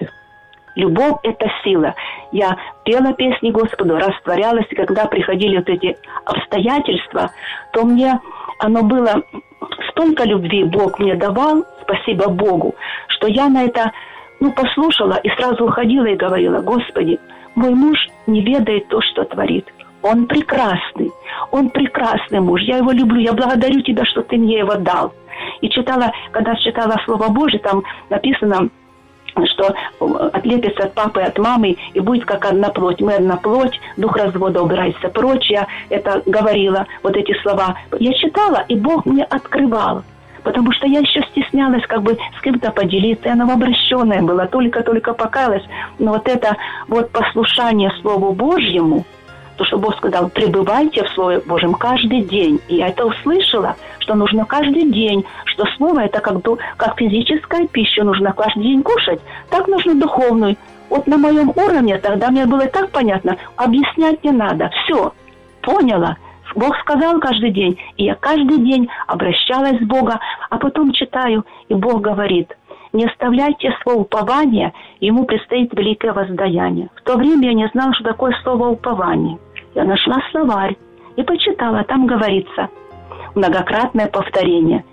Любовь– 0.75 1.17
это 1.23 1.47
сила. 1.63 1.95
Я 2.33 2.57
пела 2.85 3.13
песни 3.13 3.51
Господу, 3.51 3.99
растворялась, 3.99 4.65
и 4.71 4.75
когда 4.75 5.05
приходили 5.05 5.59
вот 5.59 5.69
эти 5.69 5.99
обстоятельства, 6.25 7.31
то 7.73 7.85
мне 7.85 8.19
оно 8.59 8.83
было 8.83 9.23
столько 9.91 10.25
любви 10.25 10.65
Бог 10.65 10.99
мне 10.99 11.15
давал, 11.15 11.65
спасибо 11.83 12.29
Богу, 12.29 12.75
что 13.09 13.27
я 13.27 13.49
на 13.49 13.65
это 13.65 13.93
ну, 14.41 14.53
послушала 14.53 15.21
и 15.23 15.29
сразу 15.31 15.65
уходила 15.65 16.07
и 16.07 16.17
говорила, 16.17 16.61
Господи, 16.61 17.19
мой 17.55 17.75
муж 17.75 17.99
не 18.27 18.43
ведает 18.43 18.89
то, 18.89 19.01
что 19.01 19.25
творит. 19.25 19.67
Он 20.03 20.27
прекрасный, 20.27 21.13
он 21.53 21.71
прекрасный 21.71 22.41
муж, 22.41 22.61
я 22.63 22.79
его 22.79 22.91
люблю, 22.91 23.21
я 23.21 23.33
благодарю 23.33 23.81
тебя, 23.83 24.05
что 24.05 24.23
ты 24.23 24.37
мне 24.37 24.59
его 24.59 24.75
дал. 24.75 25.15
И 25.61 25.69
читала, 25.69 26.11
когда 26.33 26.57
читала 26.57 26.97
Слово 27.05 27.29
Божие, 27.29 27.61
там 27.61 27.83
написано, 28.11 28.69
что 29.47 29.75
отлепится 30.33 30.85
от 30.85 30.95
папы, 30.95 31.21
от 31.21 31.39
мамы 31.39 31.77
и 31.95 32.01
будет 32.01 32.25
как 32.25 32.45
одна 32.45 32.69
плоть. 32.69 33.01
Мы 33.01 33.15
одна 33.15 33.37
плоть, 33.37 33.81
дух 33.97 34.17
развода 34.17 34.63
убирается 34.63 35.09
прочь. 35.09 35.51
Я 35.51 35.67
это 35.89 36.23
говорила, 36.27 36.87
вот 37.03 37.17
эти 37.17 37.35
слова. 37.43 37.77
Я 37.99 38.13
читала, 38.15 38.65
и 38.69 38.77
Бог 38.77 39.07
мне 39.07 39.25
открывал. 39.25 40.03
Потому 40.43 40.73
что 40.73 40.89
я 40.89 40.99
еще 40.99 41.23
стеснялась 41.31 41.87
как 41.87 42.03
бы 42.03 42.19
с 42.37 42.43
кем-то 42.43 42.73
поделиться. 42.73 43.29
Я 43.29 43.37
новообращенная 43.37 44.23
была, 44.23 44.47
только-только 44.47 45.15
покаялась. 45.15 45.63
Но 45.99 46.13
вот 46.13 46.29
это 46.29 46.57
вот 46.89 47.11
послушание 47.11 47.93
Слову 48.01 48.33
Божьему– 48.33 49.05
то, 49.63 49.67
что 49.67 49.79
Бог 49.79 49.97
сказал, 49.97 50.29
пребывайте 50.29 51.05
в 51.05 51.09
Слове 51.11 51.41
Божьем 51.47 51.75
каждый 51.75 52.23
день. 52.23 52.61
И 52.67 52.77
я 52.77 52.89
это 52.89 53.07
услышала, 53.07 53.77
что 54.01 54.15
нужно 54.15 54.45
каждый 54.45 54.91
день, 54.91 55.25
что 55.45 55.65
Слово 55.77 56.01
это 56.01 56.21
как, 56.21 56.37
как 56.77 56.99
физическая 56.99 57.69
пища, 57.69 58.03
нужно 58.03 58.33
каждый 58.33 58.65
день 58.65 58.83
кушать, 58.83 59.21
так 59.51 59.69
нужно 59.69 59.95
духовную. 59.95 60.57
Вот 60.91 61.07
на 61.07 61.17
моем 61.17 61.51
уровне 61.51 61.97
тогда 61.99 62.31
мне 62.31 62.45
было 62.45 62.67
так 62.67 62.91
понятно, 62.91 63.37
объяснять 63.57 64.25
не 64.25 64.33
надо. 64.33 64.69
Все, 64.85 65.13
поняла. 65.61 66.17
Бог 66.57 66.77
сказал 66.81 67.21
каждый 67.21 67.51
день, 67.51 67.79
и 67.97 68.05
я 68.05 68.17
каждый 68.17 68.59
день 68.59 68.89
обращалась 69.07 69.79
с 69.79 69.87
Бога, 69.87 70.19
а 70.51 70.59
потом 70.59 70.93
читаю, 70.93 71.47
и 71.69 71.75
Бог 71.75 72.01
говорит, 72.01 72.53
не 72.93 73.07
оставляйте 73.07 73.75
свое 73.83 73.99
упование, 73.99 74.73
ему 75.01 75.25
предстоит 75.25 75.73
великое 75.73 76.13
воздаяние. 76.13 76.91
В 76.97 77.03
то 77.03 77.17
время 77.17 77.49
я 77.49 77.55
не 77.55 77.69
знала, 77.69 77.95
что 77.95 78.05
такое 78.05 78.37
слово 78.43 78.69
упование. 78.69 79.39
Я 79.75 79.85
нашла 79.85 80.19
словарь 80.31 80.77
и 81.17 81.23
почитала, 81.23 81.85
там 81.85 82.07
говорится 82.07 82.69
многократное 83.35 84.07
повторение. 84.09 84.85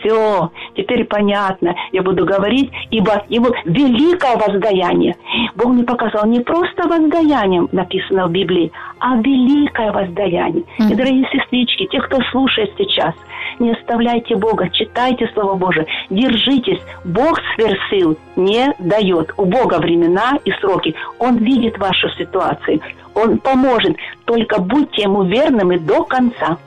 Все, 0.00 0.50
теперь 0.76 1.04
понятно, 1.04 1.74
я 1.92 2.02
буду 2.02 2.24
говорить, 2.24 2.70
ибо 2.90 3.24
его 3.28 3.52
великое 3.64 4.36
воздаяние. 4.36 5.16
Бог 5.54 5.68
мне 5.68 5.84
показал 5.84 6.26
не 6.26 6.40
просто 6.40 6.88
воздаянием, 6.88 7.68
написано 7.72 8.26
в 8.26 8.30
Библии, 8.30 8.72
а 8.98 9.16
великое 9.16 9.92
воздаяние. 9.92 10.64
Mm-hmm. 10.78 10.92
И, 10.92 10.94
дорогие 10.94 11.28
сестрички, 11.32 11.86
те, 11.86 12.00
кто 12.00 12.20
слушает 12.30 12.72
сейчас, 12.76 13.14
не 13.58 13.72
оставляйте 13.72 14.36
Бога, 14.36 14.68
читайте 14.70 15.30
Слово 15.34 15.54
Божие, 15.54 15.86
держитесь. 16.10 16.80
Бог 17.04 17.40
свершил 17.54 18.16
не 18.36 18.72
дает. 18.78 19.32
У 19.36 19.44
Бога 19.44 19.78
времена 19.78 20.38
и 20.44 20.52
сроки. 20.52 20.94
Он 21.18 21.36
видит 21.38 21.78
вашу 21.78 22.08
ситуацию. 22.10 22.80
Он 23.17 23.37
поможет. 23.37 23.95
Только 24.25 24.59
будьте 24.59 25.03
ему 25.03 25.23
верными 25.23 25.77
до 25.77 26.03
конца. 26.03 26.57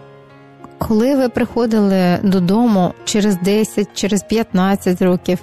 Коли 0.78 1.16
ви 1.16 1.28
приходили 1.28 2.18
додому 2.22 2.92
через 3.04 3.36
10, 3.36 3.88
через 3.94 4.22
15 4.22 5.02
років, 5.02 5.38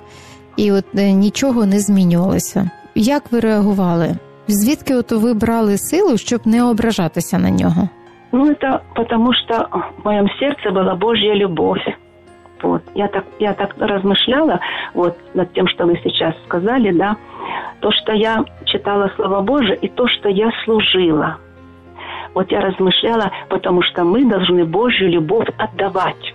і 0.58 0.72
от 0.72 0.86
нічого 0.94 1.66
не 1.66 1.80
змінювалося, 1.80 2.70
як 2.96 3.32
ви 3.32 3.40
реагували? 3.40 4.16
Звідки 4.48 4.96
от 4.96 5.12
ви 5.12 5.34
брали 5.34 5.78
силу, 5.78 6.18
щоб 6.18 6.48
не 6.48 6.64
ображатися 6.64 7.38
на 7.38 7.50
нього? 7.50 7.90
Ну, 8.32 8.50
это 8.50 8.80
потому 8.96 9.34
что 9.34 9.68
в 9.98 10.06
моем 10.06 10.28
сердце 10.40 10.70
была 10.72 10.96
Божья 10.96 11.36
любовь. 11.36 11.86
Вот. 12.63 12.83
Я 12.95 13.09
так, 13.09 13.25
я 13.39 13.55
так 13.55 13.75
размышляла 13.79 14.61
вот, 14.95 15.17
над 15.35 15.53
тем, 15.53 15.69
что 15.69 15.87
вы 15.87 16.01
сейчас 16.03 16.35
сказали, 16.45 16.91
да, 16.91 17.17
то, 17.81 17.91
что 17.93 18.13
я 18.13 18.45
читала 18.65 19.11
Слово 19.17 19.41
Божие, 19.41 19.77
и 19.77 19.89
то, 19.89 20.07
что 20.09 20.29
я 20.29 20.51
служила. 20.65 21.39
Вот 22.35 22.51
я 22.51 22.61
размышляла, 22.61 23.31
потому 23.49 23.83
что 23.83 24.05
мы 24.05 24.25
должны 24.25 24.65
Божью 24.65 25.09
любовь 25.09 25.49
отдавать. 25.57 26.35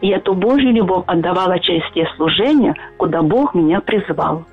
И 0.00 0.08
эту 0.08 0.34
Божью 0.34 0.72
любовь 0.72 1.04
отдавала 1.06 1.58
через 1.58 1.82
те 1.92 2.06
служения, 2.16 2.74
куда 2.96 3.22
Бог 3.22 3.54
меня 3.54 3.80
призвал. 3.80 4.44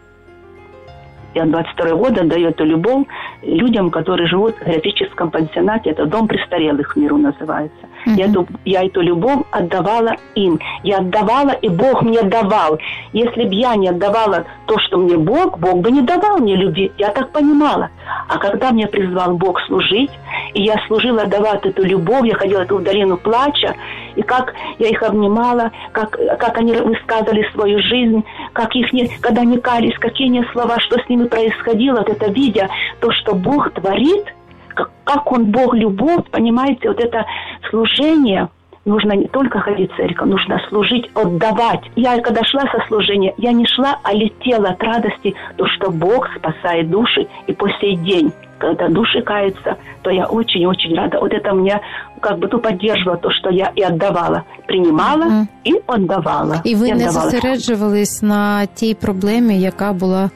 Я 1.36 1.45
22 1.45 1.95
года 1.95 2.24
даю 2.24 2.50
эту 2.50 2.65
любовь 2.65 3.05
людям, 3.43 3.91
которые 3.91 4.27
живут 4.27 4.55
в 4.55 4.65
графическом 4.65 5.29
пансионате. 5.29 5.91
Это 5.91 6.05
дом 6.05 6.27
престарелых 6.27 6.95
в 6.95 7.00
миру 7.00 7.17
называется. 7.17 7.77
Mm-hmm. 8.05 8.15
Я, 8.15 8.25
эту, 8.25 8.48
я 8.65 8.86
эту 8.86 9.01
любовь 9.01 9.45
отдавала 9.51 10.15
им. 10.36 10.59
Я 10.83 11.00
отдавала, 11.00 11.51
и 11.51 11.69
Бог 11.69 12.01
мне 12.01 12.21
давал. 12.24 12.79
Если 13.13 13.43
бы 13.43 13.53
я 13.53 13.75
не 13.75 13.89
отдавала 13.89 14.45
то, 14.65 14.79
что 14.79 14.98
мне 14.98 15.17
Бог, 15.17 15.59
Бог 15.59 15.81
бы 15.81 15.91
не 15.91 16.01
давал 16.01 16.39
мне 16.39 16.55
любви. 16.55 16.91
Я 16.98 17.09
так 17.09 17.31
понимала. 17.31 17.89
А 18.27 18.38
когда 18.38 18.71
мне 18.71 18.88
призвал 18.88 19.36
Бог 19.38 19.59
служить, 19.62 20.12
и 20.53 20.63
я 20.63 20.75
служила, 20.88 21.25
давать 21.25 21.65
эту 21.65 21.83
любовь, 21.83 22.25
я 22.25 22.36
ходила 22.36 22.65
в 22.65 22.83
долину 22.83 23.17
плача, 23.17 23.75
и 24.16 24.22
как 24.22 24.54
я 24.78 24.89
их 24.89 25.01
обнимала, 25.04 25.72
как, 25.92 26.12
как 26.12 26.58
они 26.58 26.74
высказывали 26.74 27.48
свою 27.54 27.80
жизнь, 27.80 28.24
как 28.54 28.75
их 28.75 28.92
не, 28.94 29.08
когда 29.22 29.42
они 29.42 29.58
кались, 29.58 29.98
какие 30.00 30.28
они 30.28 30.44
слова, 30.51 30.80
что 30.80 31.00
с 31.00 31.10
ними 31.10 31.28
происходило, 31.28 31.98
вот 32.00 32.10
это 32.10 32.32
видя 32.32 32.70
то, 33.00 33.12
что 33.12 33.36
Бог 33.36 33.72
творит, 33.74 34.25
как, 34.70 34.92
как 35.04 35.32
Он 35.32 35.46
Бог 35.46 35.74
любовь, 35.74 36.25
понимаете, 36.32 36.89
вот 36.89 37.00
это 37.00 37.25
служение– 37.70 38.50
нужно 38.88 39.12
не 39.12 39.28
только 39.28 39.61
ходить 39.61 39.93
в 39.93 39.97
церковь, 39.97 40.28
нужно 40.28 40.61
служить, 40.69 41.11
отдавать. 41.14 41.81
Я 41.97 42.21
когда 42.21 42.43
шла 42.45 42.62
со 42.62 42.87
служения, 42.87 43.35
я 43.38 43.52
не 43.52 43.66
шла, 43.66 43.99
а 44.02 44.12
летела 44.12 44.71
от 44.71 44.83
радости, 44.83 45.35
то, 45.57 45.66
что 45.66 45.90
Бог 45.90 46.28
спасает 46.37 46.90
души 46.90 47.26
и 47.47 47.52
по 47.52 47.69
сей 47.81 47.97
день 47.97 48.33
когда 48.59 48.88
души 48.88 49.21
каются, 49.21 49.76
то 50.02 50.11
я 50.11 50.26
очень-очень 50.26 50.95
рада. 50.95 51.19
Вот 51.21 51.33
это 51.33 51.52
меня 51.52 51.81
как 52.21 52.38
бы 52.38 52.49
то 52.49 52.59
поддерживало 52.59 53.19
то, 53.19 53.31
что 53.31 53.50
я 53.50 53.73
и 53.76 53.83
отдавала. 53.83 54.43
Принимала 54.66 55.26
mm-hmm. 55.26 55.47
і 55.64 55.73
віддавала. 55.73 56.61
І 56.64 56.75
ви 56.75 56.88
і 56.88 56.95
не 56.95 57.11
зосереджувались 57.11 58.23
на 58.23 58.66
тій 58.66 58.95
проблемі, 58.95 59.61
яка 59.61 59.93
була 59.93 60.31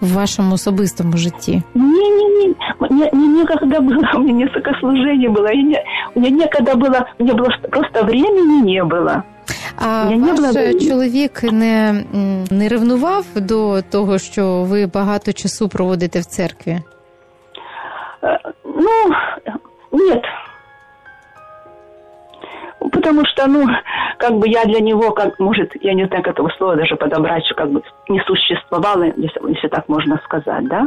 в 0.00 0.12
вашому 0.12 0.54
особистому 0.54 1.16
житті? 1.16 1.62
Ні, 1.74 2.10
ні, 2.10 2.24
ні. 2.24 2.54
Мне, 2.90 3.10
мне 3.12 3.28
некогда 3.28 3.80
было, 3.80 4.16
у 4.16 4.18
меня 4.18 4.32
несколько 4.32 4.70
служений 4.80 5.28
было. 5.28 5.46
И 5.52 5.62
не, 5.62 5.84
у 6.16 6.20
меня 6.20 6.30
некогда 6.30 6.74
было, 6.74 7.06
у 7.18 7.24
меня 7.24 7.34
было 7.34 7.48
просто 7.70 8.04
времени 8.04 8.62
не 8.62 8.84
было. 8.84 9.22
А 9.76 10.08
Я 10.10 10.16
ваш 10.16 10.40
не 10.40 10.52
була... 10.52 10.80
чоловік 10.88 11.42
не 11.42 12.04
не 12.50 12.68
ревнував 12.68 13.24
до 13.34 13.82
того, 13.82 14.18
що 14.18 14.62
ви 14.62 14.86
багато 14.86 15.32
часу 15.32 15.68
проводите 15.68 16.20
в 16.20 16.24
церкві? 16.24 16.78
Ну, 18.64 19.14
нет. 19.92 20.24
Потому 22.92 23.24
что, 23.26 23.46
ну, 23.46 23.66
как 24.18 24.32
бы 24.32 24.48
я 24.48 24.64
для 24.64 24.80
него, 24.80 25.10
как, 25.10 25.40
может, 25.40 25.72
я 25.80 25.94
не 25.94 26.06
знаю, 26.06 26.22
как 26.22 26.34
этого 26.34 26.50
слова 26.58 26.76
даже 26.76 26.96
подобрать, 26.96 27.44
что 27.46 27.54
как 27.54 27.70
бы 27.70 27.82
не 28.08 28.20
существовало, 28.20 29.04
если, 29.04 29.40
если 29.48 29.68
так 29.68 29.88
можно 29.88 30.20
сказать, 30.24 30.68
да? 30.68 30.86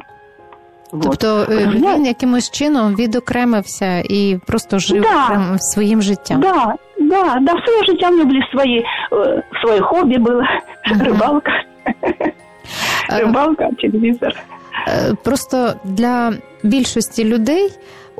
Тобто 1.02 1.46
він 1.48 2.06
якимось 2.06 2.50
чином 2.50 2.94
відокремився 2.94 3.98
і 3.98 4.38
просто 4.46 4.78
жив 4.78 5.02
да. 5.02 5.58
своїм 5.58 6.02
життям. 6.02 6.40
Да, 6.40 6.74
да, 6.98 7.38
да, 7.40 7.62
своє 7.64 7.84
життя 7.86 8.08
в 8.08 8.12
нього 8.12 8.24
були 8.24 8.40
свої, 8.52 8.84
своє 9.64 9.80
хобі 9.80 10.18
було, 10.18 10.40
uh-huh. 10.40 11.04
рибалка. 11.04 11.52
Рибалка, 13.08 13.68
телевізор. 13.82 14.32
Просто 15.24 15.72
для 15.84 16.32
більшості 16.62 17.24
людей 17.24 17.70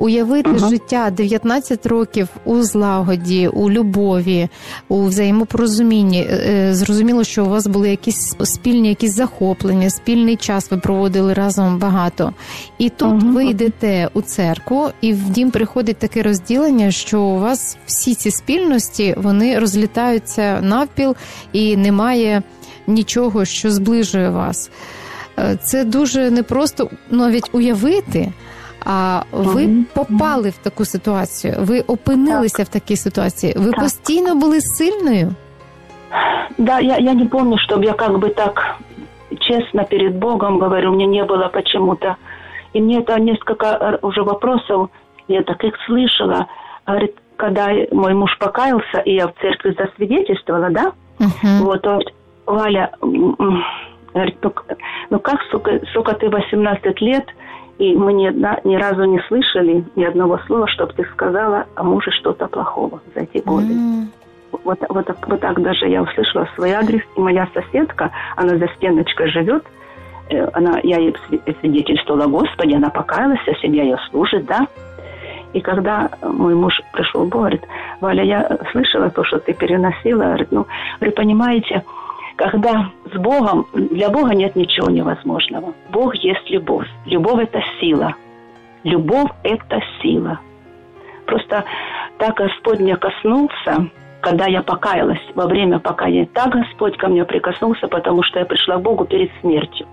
уявити 0.01 0.49
ага. 0.49 0.69
життя 0.69 1.09
19 1.09 1.85
років 1.85 2.27
у 2.45 2.61
злагоді, 2.61 3.47
у 3.47 3.71
любові, 3.71 4.49
у 4.87 5.03
взаємопорозумінні. 5.03 6.21
Е, 6.21 6.33
е, 6.33 6.75
зрозуміло, 6.75 7.23
що 7.23 7.45
у 7.45 7.49
вас 7.49 7.67
були 7.67 7.89
якісь 7.89 8.35
спільні 8.43 8.89
якісь 8.89 9.15
захоплення, 9.15 9.89
спільний 9.89 10.35
час 10.35 10.71
ви 10.71 10.77
проводили 10.77 11.33
разом 11.33 11.77
багато. 11.79 12.33
І 12.77 12.89
тут 12.89 13.23
ага. 13.23 13.31
ви 13.31 13.45
йдете 13.45 14.09
у 14.13 14.21
церкву, 14.21 14.89
і 15.01 15.13
в 15.13 15.29
дім 15.29 15.51
приходить 15.51 15.97
таке 15.97 16.21
розділення, 16.21 16.91
що 16.91 17.21
у 17.21 17.39
вас 17.39 17.77
всі 17.85 18.15
ці 18.15 18.31
спільності 18.31 19.15
вони 19.17 19.59
розлітаються 19.59 20.61
навпіл 20.61 21.15
і 21.53 21.77
немає 21.77 22.43
нічого, 22.87 23.45
що 23.45 23.71
зближує 23.71 24.29
вас. 24.29 24.69
Е, 25.39 25.57
це 25.63 25.83
дуже 25.85 26.31
непросто 26.31 26.89
навіть 27.09 27.49
уявити. 27.51 28.33
А 28.84 29.22
ви 29.32 29.68
попали 29.94 30.50
в 30.50 30.58
таку 30.58 30.84
ситуацію? 30.84 31.54
Ви 31.58 31.80
опинилися 31.80 32.56
так. 32.56 32.66
в 32.66 32.70
такій 32.70 32.96
ситуації? 32.96 33.54
Ви 33.56 33.70
так. 33.70 33.80
постійно 33.80 34.34
були 34.34 34.60
сильною? 34.60 35.34
Да, 36.58 36.80
я, 36.80 36.98
я 36.98 37.14
не 37.14 37.26
помню, 37.26 37.56
чтобы 37.58 37.84
я 37.84 37.92
как 37.92 38.18
бы 38.18 38.34
так 38.34 38.76
честно 39.40 39.84
перед 39.84 40.14
Богом 40.14 40.58
говорю, 40.58 40.92
мне 40.92 41.06
не 41.06 41.24
было 41.24 41.48
почему-то. 41.48 42.16
И 42.72 42.80
мне 42.80 43.00
это 43.00 43.18
несколько 43.20 43.98
уже 44.02 44.22
вопросов, 44.22 44.90
я 45.28 45.42
так 45.42 45.64
их 45.64 45.74
слышала. 45.86 46.46
Говорит, 46.86 47.14
когда 47.36 47.70
мой 47.92 48.14
муж 48.14 48.36
покаялся, 48.38 48.98
и 49.04 49.14
я 49.14 49.26
в 49.26 49.34
церкви 49.40 49.74
засвидетельствовала, 49.78 50.70
да, 50.70 50.92
uh-huh. 51.18 51.60
вот, 51.60 51.86
он, 51.86 52.02
Валя, 52.46 52.90
говорит, 53.00 54.36
ну, 54.42 54.52
ну 55.10 55.18
как, 55.18 55.40
сука, 55.50 55.80
сука, 55.92 56.14
ты 56.14 56.28
18 56.28 57.00
лет, 57.00 57.26
и 57.81 57.95
мы 57.95 58.13
ни, 58.13 58.27
одна, 58.27 58.59
ни 58.63 58.75
разу 58.75 59.05
не 59.05 59.19
слышали 59.27 59.83
ни 59.95 60.03
одного 60.03 60.37
слова, 60.45 60.67
чтобы 60.67 60.93
ты 60.93 61.03
сказала 61.13 61.65
о 61.75 61.81
муже 61.81 62.11
что-то 62.11 62.45
плохого 62.47 63.01
за 63.15 63.21
эти 63.21 63.43
годы. 63.43 63.73
Mm. 63.73 64.03
Вот, 64.63 64.77
вот, 64.89 65.07
вот 65.27 65.39
так 65.39 65.59
даже 65.59 65.87
я 65.87 66.03
услышала 66.03 66.47
свой 66.53 66.73
адрес. 66.73 67.01
И 67.17 67.19
моя 67.19 67.47
соседка, 67.55 68.11
она 68.35 68.55
за 68.57 68.67
стеночкой 68.75 69.31
живет, 69.31 69.63
э, 70.29 70.47
она, 70.53 70.79
я 70.83 70.99
ей 70.99 71.15
свидетельствовала, 71.59 72.27
Господи, 72.27 72.75
она 72.75 72.91
покаялась, 72.91 73.41
а 73.47 73.55
себя 73.55 73.81
ее 73.81 73.97
служит, 74.11 74.45
да. 74.45 74.67
И 75.53 75.59
когда 75.59 76.11
мой 76.21 76.53
муж 76.53 76.79
пришел, 76.93 77.25
говорит, 77.25 77.63
Валя, 77.99 78.23
я 78.23 78.59
слышала 78.71 79.09
то, 79.09 79.23
что 79.23 79.39
ты 79.39 79.53
переносила. 79.53 80.23
Говорит, 80.23 80.51
ну, 80.51 80.67
вы 80.99 81.09
понимаете, 81.09 81.83
когда 82.49 82.91
с 83.13 83.17
Богом, 83.17 83.67
для 83.73 84.09
Бога 84.09 84.33
нет 84.33 84.55
ничего 84.55 84.89
невозможного. 84.89 85.73
Бог 85.91 86.15
есть 86.15 86.49
любовь. 86.49 86.87
Любовь– 87.05 87.43
это 87.43 87.61
сила. 87.79 88.15
Любовь– 88.83 89.31
это 89.43 89.79
сила. 90.01 90.39
Просто 91.25 91.63
так 92.17 92.35
Господь 92.35 92.79
меня 92.79 92.97
коснулся, 92.97 93.89
когда 94.21 94.45
я 94.45 94.61
покаялась 94.61 95.21
во 95.35 95.47
время 95.47 95.79
покаяния, 95.79 96.27
так 96.33 96.49
Господь 96.49 96.97
ко 96.97 97.07
мне 97.07 97.25
прикоснулся, 97.25 97.87
потому 97.87 98.23
что 98.23 98.39
я 98.39 98.45
пришла 98.45 98.77
к 98.77 98.81
Богу 98.81 99.05
перед 99.05 99.31
смертью. 99.41 99.87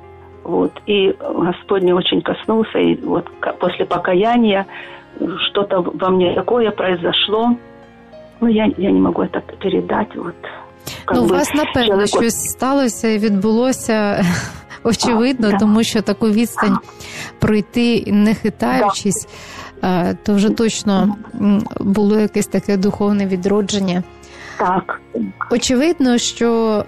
Вот. 0.45 0.73
И 0.87 1.15
Господь 1.19 1.83
мне 1.83 1.95
очень 1.95 2.23
коснулся, 2.23 2.79
и 2.79 2.97
вот 2.97 3.27
после 3.61 3.85
покаяния 3.85 4.67
что-то 5.49 5.81
во 5.83 6.11
мне 6.11 6.35
такое 6.35 6.71
произошло. 6.71 7.57
Ну, 8.41 8.47
я, 8.47 8.67
я 8.77 8.91
не 8.91 9.01
могу 9.01 9.23
это 9.23 9.41
передать. 9.61 10.15
Вот, 10.15 10.37
ну, 11.15 11.23
у 11.23 11.27
вас, 11.27 11.49
напевно, 11.55 11.89
чоловіку... 11.89 12.19
щось 12.19 12.51
сталося 12.51 13.09
і 13.09 13.19
відбулося 13.19 14.25
очевидно, 14.83 15.51
да. 15.51 15.59
тому 15.59 15.85
що 15.85 16.03
таку 16.03 16.31
відстань 16.31 16.79
пройти, 17.39 18.05
не 18.07 18.35
хитаючись, 18.35 19.29
да. 19.83 20.15
то 20.15 20.35
вже 20.35 20.51
точно 20.51 21.17
було 21.81 22.21
якесь 22.21 22.47
таке 22.47 22.77
духовне 22.77 23.27
відродження. 23.27 24.03
Так. 24.59 25.01
Очевидно, 25.51 26.19
що 26.19 26.85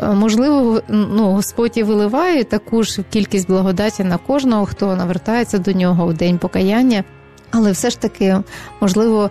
можливо, 0.00 0.82
ну, 0.88 1.30
Господь 1.30 1.72
і 1.74 1.82
виливає 1.82 2.44
таку 2.44 2.82
ж 2.82 3.02
кількість 3.10 3.48
благодаті 3.48 4.04
на 4.04 4.18
кожного, 4.18 4.66
хто 4.66 4.96
навертається 4.96 5.58
до 5.58 5.72
нього 5.72 6.06
у 6.06 6.12
день 6.12 6.38
покаяння. 6.38 7.04
Але 7.52 7.72
все 7.72 7.90
ж 7.90 8.00
таки, 8.00 8.36
можливо, 8.80 9.30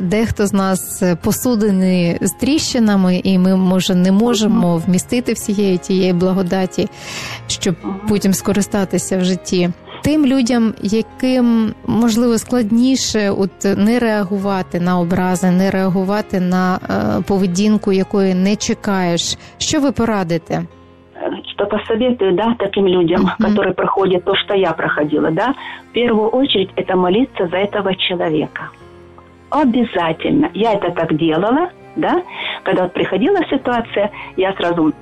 дехто 0.00 0.46
з 0.46 0.52
нас 0.52 1.02
посудений 1.22 2.18
з 2.20 2.30
тріщинами, 2.30 3.20
і 3.24 3.38
ми, 3.38 3.56
може, 3.56 3.94
не 3.94 4.12
можемо 4.12 4.76
вмістити 4.76 5.32
всієї 5.32 5.78
тієї 5.78 6.12
благодаті, 6.12 6.88
щоб 7.46 7.76
потім 8.08 8.34
скористатися 8.34 9.18
в 9.18 9.24
житті. 9.24 9.70
Тим 10.02 10.26
людям, 10.26 10.74
яким 10.82 11.74
можливо 11.86 12.38
складніше 12.38 13.30
от 13.30 13.64
не 13.64 13.98
реагувати 13.98 14.80
на 14.80 14.98
образи, 14.98 15.50
не 15.50 15.70
реагувати 15.70 16.40
на 16.40 16.76
е, 16.76 17.22
поведінку, 17.22 17.92
якої 17.92 18.34
не 18.34 18.56
чекаєш, 18.56 19.38
що 19.58 19.80
ви 19.80 19.92
порадите? 19.92 20.66
Что 21.56 21.66
посоветую, 21.66 22.34
да, 22.34 22.54
таким 22.58 22.86
людям, 22.86 23.22
mm-hmm. 23.22 23.42
которые 23.42 23.74
проходят 23.74 24.24
то, 24.24 24.34
что 24.34 24.54
я 24.54 24.72
проходила, 24.72 25.30
да, 25.30 25.54
в 25.88 25.92
первую 25.92 26.28
очередь 26.28 26.70
это 26.76 26.96
молиться 26.96 27.48
за 27.48 27.56
этого 27.56 27.94
человека. 27.96 28.68
Обязательно. 29.50 30.50
Я 30.52 30.74
это 30.74 30.90
так 30.90 31.16
делала, 31.16 31.70
да, 31.96 32.22
когда 32.62 32.82
вот 32.82 32.92
приходила 32.92 33.38
ситуация, 33.48 34.10
я 34.36 34.52
сразу 34.52 34.92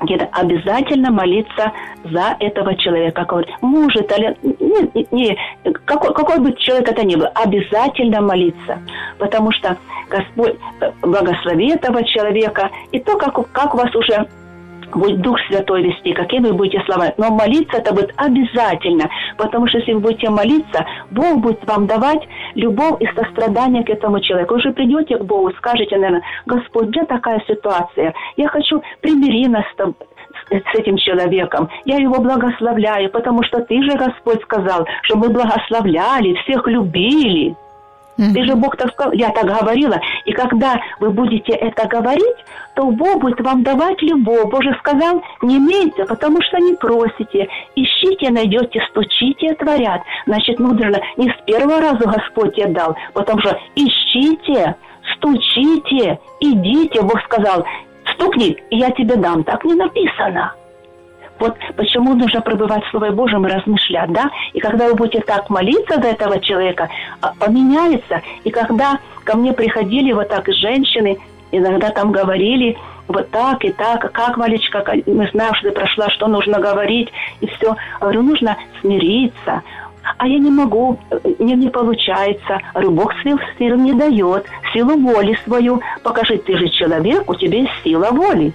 где-то 0.00 0.28
обязательно 0.32 1.12
молиться 1.12 1.70
за 2.02 2.36
этого 2.40 2.74
человека. 2.74 3.24
Говорит, 3.24 3.50
может, 3.60 4.10
или 4.18 4.36
не, 4.42 5.06
не, 5.12 5.38
какой, 5.84 6.12
какой 6.12 6.40
бы 6.40 6.52
человек 6.54 6.88
это 6.88 7.04
ни 7.04 7.14
был, 7.14 7.28
обязательно 7.34 8.20
молиться. 8.20 8.80
Потому 9.18 9.52
что 9.52 9.76
Господь 10.10 10.56
э, 10.80 10.90
благослови 11.02 11.70
этого 11.70 12.02
человека. 12.02 12.70
И 12.90 12.98
то, 12.98 13.16
как, 13.16 13.52
как 13.52 13.74
у 13.74 13.78
вас 13.78 13.94
уже 13.94 14.26
будет 14.96 15.20
Дух 15.20 15.38
Святой 15.48 15.82
вести, 15.82 16.12
какие 16.12 16.40
вы 16.40 16.52
будете 16.52 16.82
слова. 16.84 17.12
Но 17.16 17.30
молиться 17.30 17.78
это 17.78 17.92
будет 17.92 18.12
обязательно, 18.16 19.08
потому 19.36 19.66
что 19.68 19.78
если 19.78 19.92
вы 19.92 20.00
будете 20.00 20.30
молиться, 20.30 20.84
Бог 21.10 21.38
будет 21.38 21.64
вам 21.66 21.86
давать 21.86 22.22
любовь 22.54 23.00
и 23.00 23.06
сострадание 23.14 23.84
к 23.84 23.90
этому 23.90 24.20
человеку. 24.20 24.54
Вы 24.54 24.60
же 24.62 24.72
придете 24.72 25.18
к 25.18 25.24
Богу, 25.24 25.52
скажете, 25.58 25.96
наверное, 25.96 26.22
Господь, 26.46 26.88
где 26.88 27.04
такая 27.04 27.42
ситуация? 27.46 28.14
Я 28.36 28.48
хочу 28.48 28.82
примири 29.00 29.48
нас 29.48 29.64
с 29.72 29.76
тобой 29.76 29.94
с 30.50 30.78
этим 30.78 30.96
человеком. 30.96 31.68
Я 31.84 31.96
его 31.96 32.20
благословляю, 32.20 33.10
потому 33.10 33.42
что 33.42 33.60
ты 33.60 33.82
же, 33.82 33.96
Господь, 33.96 34.42
сказал, 34.42 34.86
что 35.02 35.16
мы 35.16 35.28
благословляли, 35.28 36.34
всех 36.42 36.66
любили. 36.66 37.54
Ты 38.16 38.44
же 38.44 38.54
Бог 38.54 38.76
так 38.76 38.92
сказал, 38.92 39.12
я 39.12 39.30
так 39.30 39.46
говорила. 39.46 39.98
И 40.26 40.32
когда 40.32 40.80
вы 41.00 41.10
будете 41.10 41.52
это 41.52 41.88
говорить, 41.88 42.41
то 42.74 42.86
Бог 42.86 43.20
будет 43.20 43.40
вам 43.40 43.62
давать 43.62 44.00
любовь. 44.02 44.50
Боже 44.50 44.74
сказал, 44.78 45.22
не 45.42 45.58
имейте, 45.58 46.04
потому 46.04 46.40
что 46.42 46.58
не 46.58 46.74
просите. 46.74 47.48
Ищите, 47.76 48.30
найдете, 48.30 48.80
стучите, 48.90 49.52
отворят. 49.52 50.02
Значит, 50.26 50.58
нужно 50.58 51.00
не 51.16 51.28
с 51.28 51.44
первого 51.44 51.80
раза 51.80 52.06
Господь 52.06 52.54
тебе 52.54 52.68
дал, 52.68 52.96
потому 53.12 53.40
что 53.40 53.58
ищите, 53.74 54.76
стучите, 55.16 56.18
идите. 56.40 57.02
Бог 57.02 57.20
сказал, 57.24 57.64
стукни, 58.14 58.56
и 58.70 58.78
я 58.78 58.90
тебе 58.90 59.16
дам. 59.16 59.44
Так 59.44 59.64
не 59.64 59.74
написано. 59.74 60.54
Вот 61.38 61.56
почему 61.76 62.14
нужно 62.14 62.40
пробывать 62.40 62.84
Слово 62.90 63.10
Божьим 63.10 63.44
и 63.46 63.50
размышлять, 63.50 64.12
да? 64.12 64.30
И 64.52 64.60
когда 64.60 64.86
вы 64.86 64.94
будете 64.94 65.20
так 65.22 65.50
молиться 65.50 66.00
за 66.00 66.08
этого 66.08 66.38
человека, 66.38 66.88
а, 67.20 67.32
поменяется. 67.36 68.22
И 68.44 68.50
когда 68.50 69.00
ко 69.24 69.36
мне 69.36 69.52
приходили 69.52 70.12
вот 70.12 70.28
так 70.28 70.46
женщины, 70.46 71.18
иногда 71.52 71.90
там 71.90 72.10
говорили, 72.10 72.76
вот 73.08 73.30
так 73.30 73.64
и 73.64 73.70
так, 73.70 74.10
как, 74.12 74.36
Валечка, 74.36 74.84
мы 75.06 75.28
знаем, 75.32 75.54
что 75.54 75.68
ты 75.68 75.74
прошла, 75.74 76.10
что 76.10 76.26
нужно 76.26 76.58
говорить, 76.58 77.12
и 77.40 77.46
все. 77.46 77.76
Говорю, 78.00 78.22
нужно 78.22 78.56
смириться. 78.80 79.62
А 80.18 80.26
я 80.26 80.38
не 80.38 80.50
могу, 80.50 80.98
мне 81.38 81.54
не 81.54 81.68
получается. 81.68 82.60
Говорю, 82.74 82.90
Бог 82.92 83.14
сил, 83.22 83.38
сил 83.58 83.76
не 83.76 83.92
дает, 83.92 84.46
силу 84.72 84.96
воли 84.96 85.38
свою. 85.44 85.80
Покажи, 86.02 86.38
ты 86.38 86.56
же 86.56 86.68
человек, 86.70 87.28
у 87.30 87.34
тебя 87.34 87.68
сила 87.84 88.10
воли. 88.10 88.52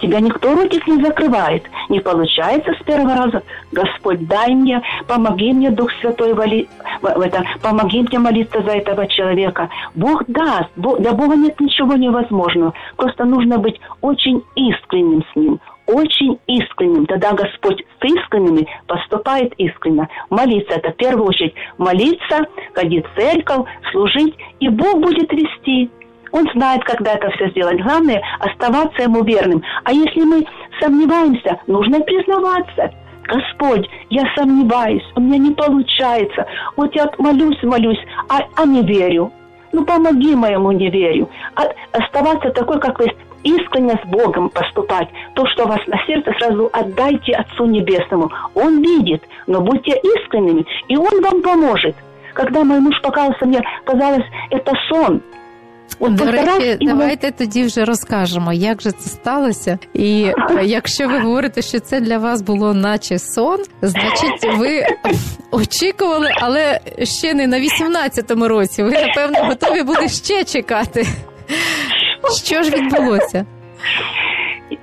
Тебя 0.00 0.20
никто 0.20 0.54
ротик 0.54 0.86
не 0.86 1.02
закрывает. 1.02 1.64
Не 1.88 2.00
получается 2.00 2.72
с 2.78 2.84
первого 2.84 3.14
раза. 3.14 3.42
Господь, 3.72 4.26
дай 4.26 4.54
мне, 4.54 4.82
помоги 5.06 5.52
мне, 5.52 5.70
Дух 5.70 5.90
Святой, 6.00 6.34
вали, 6.34 6.68
в 7.00 7.20
это, 7.20 7.44
помоги 7.62 8.02
мне 8.02 8.18
молиться 8.18 8.62
за 8.62 8.72
этого 8.72 9.06
человека. 9.06 9.68
Бог 9.94 10.24
даст. 10.26 10.70
Бог, 10.76 11.00
для 11.00 11.12
Бога 11.12 11.36
нет 11.36 11.58
ничего 11.60 11.94
невозможного. 11.94 12.74
Просто 12.96 13.24
нужно 13.24 13.58
быть 13.58 13.80
очень 14.02 14.42
искренним 14.54 15.24
с 15.32 15.36
Ним. 15.36 15.60
Очень 15.86 16.38
искренним. 16.48 17.06
Тогда 17.06 17.32
Господь 17.32 17.84
с 18.00 18.04
искренними 18.04 18.66
поступает 18.88 19.54
искренне. 19.56 20.08
Молиться– 20.30 20.74
это 20.76 20.90
в 20.90 20.96
первую 20.96 21.28
очередь 21.28 21.54
молиться, 21.78 22.46
ходить 22.74 23.06
в 23.06 23.20
церковь, 23.20 23.66
служить, 23.92 24.34
и 24.58 24.68
Бог 24.68 25.00
будет 25.00 25.32
вести. 25.32 25.90
Он 26.36 26.46
знает, 26.52 26.84
когда 26.84 27.14
это 27.14 27.30
все 27.30 27.48
сделать. 27.48 27.82
Главное– 27.82 28.22
оставаться 28.40 29.02
ему 29.02 29.24
верным. 29.24 29.62
А 29.84 29.92
если 29.92 30.20
мы 30.20 30.46
сомневаемся, 30.78 31.58
нужно 31.66 32.00
признаваться. 32.00 32.90
Господь, 33.24 33.88
я 34.10 34.22
сомневаюсь, 34.36 35.02
у 35.16 35.20
меня 35.20 35.38
не 35.38 35.52
получается. 35.52 36.46
Вот 36.76 36.94
я 36.94 37.10
молюсь, 37.16 37.60
молюсь, 37.62 37.98
а, 38.28 38.40
а 38.54 38.66
не 38.66 38.82
верю. 38.82 39.32
Ну, 39.72 39.86
помоги 39.86 40.34
моему 40.34 40.72
неверию. 40.72 41.28
А, 41.54 41.62
оставаться 41.92 42.50
такой, 42.50 42.80
как 42.80 42.98
вы 42.98 43.06
искренне 43.42 43.98
с 44.04 44.06
Богом 44.06 44.50
поступать. 44.50 45.08
То, 45.34 45.46
что 45.46 45.64
у 45.64 45.68
вас 45.68 45.80
на 45.86 45.96
сердце, 46.06 46.32
сразу 46.38 46.68
отдайте 46.70 47.32
Отцу 47.32 47.64
Небесному. 47.64 48.30
Он 48.54 48.82
видит, 48.82 49.22
но 49.46 49.62
будьте 49.62 49.92
искренними, 49.92 50.66
и 50.88 50.98
Он 50.98 51.22
вам 51.22 51.40
поможет. 51.40 51.96
Когда 52.34 52.62
мой 52.62 52.80
муж 52.80 53.00
покаялся, 53.00 53.46
мне 53.46 53.62
казалось, 53.86 54.26
это 54.50 54.74
сон– 54.90 55.22
От 55.99 56.15
До 56.15 56.31
речі, 56.31 56.77
давайте 56.81 57.31
тоді 57.31 57.63
вже 57.63 57.85
розкажемо, 57.85 58.53
як 58.53 58.81
же 58.81 58.91
це 58.91 59.09
сталося. 59.09 59.77
І 59.93 60.23
е, 60.23 60.63
якщо 60.63 61.07
ви 61.07 61.19
говорите, 61.19 61.61
що 61.61 61.79
це 61.79 62.01
для 62.01 62.17
вас 62.17 62.41
було 62.41 62.73
наче 62.73 63.19
сон, 63.19 63.59
значить 63.81 64.57
ви 64.57 64.83
очікували, 65.51 66.29
але 66.41 66.79
ще 67.03 67.33
не 67.33 67.47
на 67.47 67.57
18-му 67.59 68.47
році. 68.47 68.83
Ви 68.83 68.91
напевно 68.91 69.39
готові 69.47 69.83
були 69.83 70.07
ще 70.07 70.43
чекати. 70.43 71.07
Що 72.45 72.63
ж 72.63 72.71
відбулося? 72.71 73.45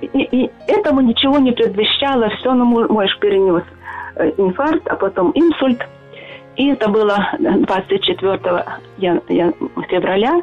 и, 0.01 0.07
и 0.31 0.51
этому 0.67 1.01
ничего 1.01 1.39
не 1.39 1.51
предвещало, 1.51 2.29
все, 2.29 2.53
ну, 2.53 2.65
муж 2.65 3.17
перенес 3.19 3.63
э, 4.15 4.31
инфаркт, 4.37 4.87
а 4.87 4.95
потом 4.95 5.31
инсульт. 5.35 5.81
И 6.55 6.67
это 6.67 6.89
было 6.89 7.17
24 7.39 8.39
февраля 9.87 10.41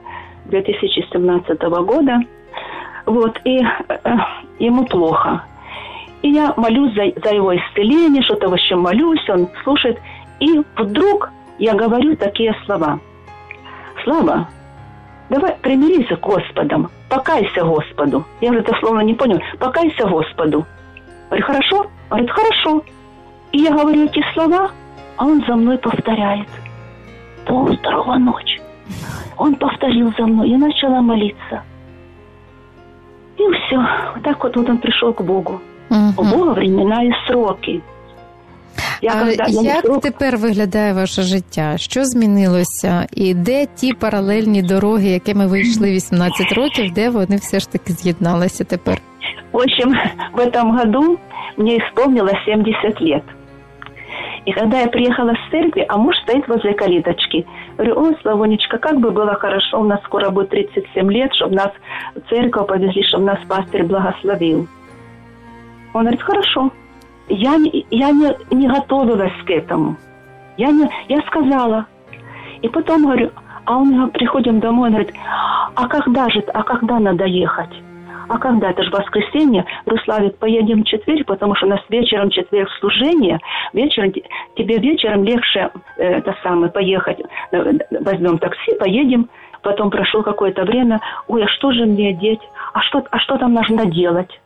2017 0.52 1.62
года. 1.62 2.20
Вот, 3.06 3.40
и 3.46 3.60
э, 3.60 4.16
ему 4.60 4.86
плохо. 4.86 5.44
И 6.22 6.30
я 6.30 6.54
молюсь 6.56 6.94
за, 6.94 7.12
за 7.24 7.34
его 7.34 7.56
исцеление, 7.56 8.22
что-то 8.22 8.48
в 8.50 8.54
общем 8.54 8.82
молюсь, 8.82 9.28
он 9.30 9.50
слушает. 9.64 10.00
И 10.40 10.62
вдруг 10.78 11.32
я 11.58 11.74
говорю 11.74 12.16
такие 12.16 12.56
слова. 12.66 13.00
Слава, 14.04 14.48
давай 15.30 15.56
примирись 15.62 16.08
с 16.08 16.20
Господом, 16.20 16.90
покайся 17.10 17.64
Господу. 17.64 18.26
Я 18.40 18.52
уже 18.52 18.60
это 18.60 18.76
словно 18.80 19.02
не 19.02 19.14
понял. 19.14 19.42
Покайся 19.60 20.08
Господу. 20.08 20.66
Говорю, 21.30 21.46
хорошо? 21.46 21.88
Говорит, 22.10 22.32
хорошо. 22.32 22.84
И 23.52 23.60
я 23.60 23.72
говорю 23.72 24.06
эти 24.06 24.24
слова, 24.34 24.72
а 25.18 25.26
он 25.26 25.44
за 25.46 25.56
мной 25.56 25.78
повторяет. 25.78 26.48
Пол 27.46 27.76
второго 27.76 28.16
ночи. 28.18 28.62
Он 29.38 29.56
повторил 29.56 30.14
за 30.18 30.26
мной. 30.26 30.50
Я 30.50 30.58
начала 30.58 31.02
молиться. 31.02 31.64
И 33.38 33.44
все. 33.54 33.78
Вот 34.14 34.24
так 34.24 34.44
вот, 34.44 34.56
вот 34.56 34.70
он 34.70 34.78
пришел 34.78 35.14
к 35.14 35.24
Богу. 35.24 35.60
Угу. 35.90 36.14
У 36.18 36.24
Бога 36.24 36.52
времена 36.54 37.02
і 37.02 37.12
сроки. 37.28 37.82
Я, 39.02 39.12
а 39.16 39.20
когда, 39.20 39.46
Як 39.48 39.86
срок... 39.86 40.02
тепер 40.02 40.38
виглядає 40.38 40.94
ваше 40.94 41.22
життя? 41.22 41.78
Що 41.78 42.04
змінилося? 42.04 43.08
І 43.12 43.34
де 43.34 43.66
ті 43.66 43.94
паралельні 43.94 44.62
дороги, 44.62 45.08
якими 45.08 45.48
ви 45.48 45.60
йшли 45.60 45.92
18 45.92 46.52
років, 46.52 46.92
де 46.94 47.10
вони 47.10 47.36
все 47.36 47.60
ж 47.60 47.72
таки 47.72 47.94
з'єдналися 47.94 48.64
тепер? 48.64 49.02
В 49.52 49.58
общем, 49.58 49.96
в 50.34 50.40
этом 50.40 50.78
году 50.78 51.20
мне 51.58 51.78
исполнилось 51.78 52.46
70 52.46 53.02
лет. 53.02 53.24
И 54.48 54.54
когда 54.54 54.80
я 54.80 54.88
приехала 54.88 55.34
с 55.34 55.52
церкви, 55.52 55.86
а 55.88 55.98
муж 55.98 56.16
стоит 56.24 56.48
возле 56.48 56.74
калиточки. 56.74 57.46
Говорю, 57.82 58.00
ой, 58.00 58.18
Славонечка, 58.22 58.78
как 58.78 59.00
бы 59.00 59.10
было 59.10 59.34
хорошо, 59.34 59.82
у 59.82 59.84
нас 59.84 60.00
скоро 60.04 60.30
будет 60.30 60.50
37 60.50 61.12
лет, 61.12 61.34
чтобы 61.34 61.56
нас 61.56 61.72
в 62.14 62.30
церковь 62.30 62.68
повезли, 62.68 63.02
чтобы 63.06 63.24
нас 63.24 63.40
пастырь 63.48 63.86
благословил. 63.86 64.68
Он 65.96 66.02
говорит, 66.02 66.22
хорошо. 66.22 66.70
Я, 67.28 67.56
я 67.90 68.12
не, 68.12 68.38
не 68.52 68.68
готовилась 68.68 69.34
к 69.48 69.50
этому. 69.50 69.98
Я, 70.58 70.68
не, 70.68 70.88
я 71.08 71.22
сказала. 71.22 71.88
И 72.62 72.70
потом 72.70 73.02
говорю, 73.02 73.32
а 73.66 73.78
он 73.78 74.12
приходим 74.12 74.60
домой, 74.60 74.90
он 74.90 74.96
говорит, 74.98 75.16
а 75.74 75.88
когда 75.88 76.30
же, 76.30 76.42
а 76.54 76.62
когда 76.62 77.00
надо 77.00 77.26
ехать? 77.26 77.72
А 78.32 78.38
когда? 78.38 78.70
Это 78.70 78.82
же 78.84 78.92
воскресенье. 78.92 79.66
Руславик, 79.86 80.38
поедем 80.38 80.84
в 80.84 80.86
четверг, 80.86 81.26
потому 81.28 81.54
что 81.56 81.66
у 81.66 81.70
нас 81.70 81.82
вечером 81.90 82.30
четверг 82.30 82.70
служение. 82.80 83.40
Вечером, 83.74 84.14
тебе 84.56 84.78
вечером 84.78 85.26
легче 85.26 85.70
э, 85.98 86.04
это 86.20 86.34
самое, 86.42 86.72
поехать. 86.72 87.20
Э, 87.52 87.74
возьмем 87.92 88.38
такси, 88.38 88.74
поедем. 88.80 89.28
Потом 89.64 89.90
прошло 89.90 90.24
какое-то 90.24 90.64
время. 90.64 91.02
Ой, 91.28 91.44
а 91.44 91.48
что 91.50 91.74
же 91.74 91.86
мне 91.86 92.12
одеть? 92.12 92.40
А 92.72 92.80
что, 92.84 93.04
а 93.12 93.20
что 93.20 93.38
там 93.38 93.54
нужно 93.54 93.86
делать? 93.86 94.40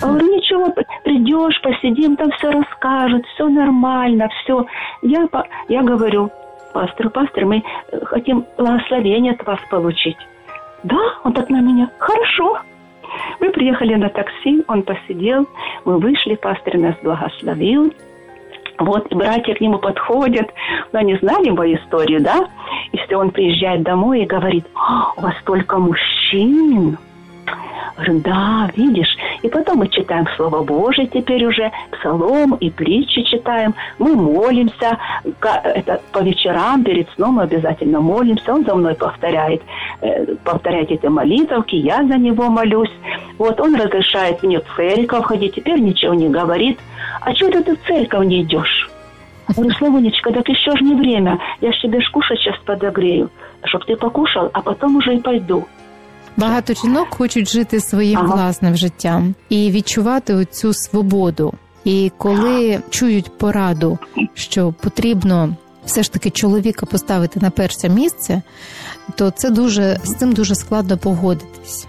Я 0.00 0.06
говорю, 0.06 0.36
ничего, 0.36 0.72
придешь, 1.02 1.60
посидим, 1.62 2.16
там 2.16 2.30
все 2.38 2.48
расскажут, 2.48 3.26
все 3.34 3.48
нормально, 3.48 4.28
все. 4.44 4.64
Я, 5.02 5.28
я 5.68 5.82
говорю, 5.82 6.30
пастор, 6.72 7.10
пастор, 7.10 7.46
мы 7.46 7.64
э, 7.90 8.04
хотим 8.04 8.46
благословение 8.56 9.32
от 9.32 9.44
вас 9.44 9.58
получить. 9.68 10.16
Да, 10.84 11.00
он 11.24 11.32
так 11.32 11.50
на 11.50 11.60
меня, 11.60 11.90
хорошо. 11.98 12.60
Мы 13.40 13.50
приехали 13.50 13.94
на 13.94 14.08
такси, 14.08 14.62
он 14.68 14.82
посидел, 14.82 15.46
мы 15.84 15.98
вышли, 15.98 16.34
пастор 16.34 16.78
нас 16.78 16.94
благословил. 17.02 17.92
Вот, 18.78 19.06
и 19.12 19.14
братья 19.14 19.54
к 19.54 19.60
нему 19.60 19.78
подходят, 19.78 20.50
но 20.92 21.00
они 21.00 21.16
знали 21.16 21.50
мою 21.50 21.76
историю, 21.76 22.20
да? 22.20 22.48
И 22.90 22.96
все, 22.98 23.16
он 23.16 23.30
приезжает 23.30 23.82
домой 23.82 24.22
и 24.22 24.26
говорит, 24.26 24.66
«А, 24.74 25.12
у 25.16 25.20
вас 25.20 25.34
столько 25.40 25.78
мужчин, 25.78 26.96
Говорю, 27.96 28.20
да, 28.20 28.70
видишь. 28.74 29.16
И 29.42 29.48
потом 29.48 29.78
мы 29.78 29.88
читаем 29.88 30.26
Слово 30.36 30.62
Божие 30.62 31.06
теперь 31.06 31.44
уже, 31.44 31.70
Псалом 31.90 32.54
и 32.54 32.70
притчи 32.70 33.22
читаем. 33.22 33.74
Мы 33.98 34.14
молимся. 34.14 34.98
Это 35.42 36.00
по 36.12 36.18
вечерам 36.18 36.84
перед 36.84 37.08
сном 37.10 37.34
мы 37.34 37.42
обязательно 37.42 38.00
молимся. 38.00 38.54
Он 38.54 38.64
за 38.64 38.74
мной 38.74 38.94
повторяет, 38.94 39.62
э, 40.00 40.34
повторяет 40.44 40.90
эти 40.90 41.06
молитвки, 41.06 41.76
я 41.76 42.02
за 42.04 42.16
него 42.16 42.48
молюсь. 42.48 42.92
Вот 43.37 43.59
он 43.59 43.75
разрешает 43.75 44.43
мне 44.43 44.59
в 44.59 44.65
церковь 44.75 45.25
ходить, 45.25 45.55
теперь 45.55 45.79
ничего 45.79 46.13
не 46.13 46.29
говорит. 46.29 46.79
А 47.21 47.33
что 47.35 47.49
ты 47.49 47.75
в 47.75 47.87
церковь 47.87 48.25
не 48.25 48.41
идешь? 48.41 48.89
Говорю, 49.47 49.71
Славонечка, 49.75 50.31
так 50.31 50.49
еще 50.49 50.71
же 50.77 50.83
не 50.83 50.95
время. 50.95 51.39
Я 51.61 51.71
ж 51.71 51.81
тебе 51.81 52.01
ж 52.01 52.09
кушать 52.11 52.39
сейчас 52.39 52.55
подогрею, 52.65 53.29
чтобы 53.63 53.85
ты 53.85 53.95
покушал, 53.95 54.49
а 54.53 54.61
потом 54.61 54.97
уже 54.97 55.15
и 55.15 55.19
пойду. 55.19 55.65
Багато 56.37 56.73
жінок 56.73 57.07
хочуть 57.09 57.49
жити 57.49 57.79
своїм 57.79 58.17
ага. 58.17 58.35
власним 58.35 58.75
життям 58.75 59.35
і 59.49 59.71
відчувати 59.71 60.45
цю 60.45 60.73
свободу. 60.73 61.53
І 61.83 62.11
коли 62.17 62.79
чують 62.89 63.37
пораду, 63.37 63.99
що 64.33 64.73
потрібно 64.81 65.55
все 65.85 66.03
ж 66.03 66.13
таки 66.13 66.29
чоловіка 66.29 66.85
поставити 66.85 67.39
на 67.39 67.49
перше 67.49 67.89
місце, 67.89 68.41
то 69.15 69.31
це 69.31 69.49
дуже 69.49 69.99
з 70.03 70.15
цим 70.15 70.33
дуже 70.33 70.55
складно 70.55 70.97
погодитись. 70.97 71.87